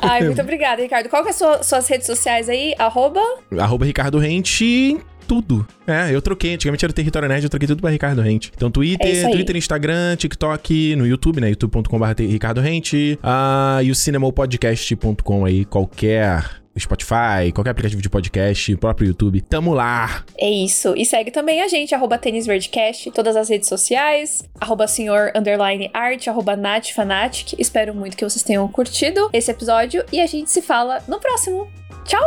[0.00, 1.08] Ai, muito obrigada, Ricardo.
[1.08, 2.72] Qual que é as sua- suas redes sociais aí?
[2.78, 3.20] Arroba?
[3.58, 5.66] Arroba Ricardo Rente tudo.
[5.88, 6.54] É, eu troquei.
[6.54, 8.52] Antigamente era o Território Nerd, eu troquei tudo pra Ricardo Rente.
[8.54, 9.32] Então, É Twitter, aí.
[9.32, 11.48] Twitter, Instagram, TikTok, no YouTube, né?
[11.50, 13.18] youtube.com.br Ricardo Rente.
[13.22, 16.44] Ah, e o cinemopodcast.com aí, qualquer
[16.78, 19.40] Spotify, qualquer aplicativo de podcast, próprio YouTube.
[19.40, 20.24] Tamo lá.
[20.38, 20.94] É isso.
[20.96, 25.90] E segue também a gente, arroba Tênis Verdecast, todas as redes sociais, arroba senhor underline
[25.92, 27.54] art, arroba natfanatic.
[27.58, 31.68] Espero muito que vocês tenham curtido esse episódio e a gente se fala no próximo.
[32.04, 32.20] Tchau!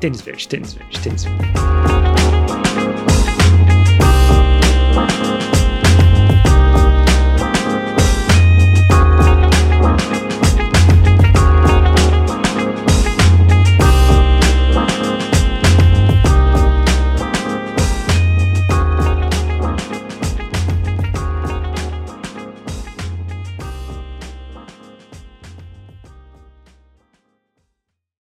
[0.00, 2.25] Tênis verde, tênis verde, tênis verde.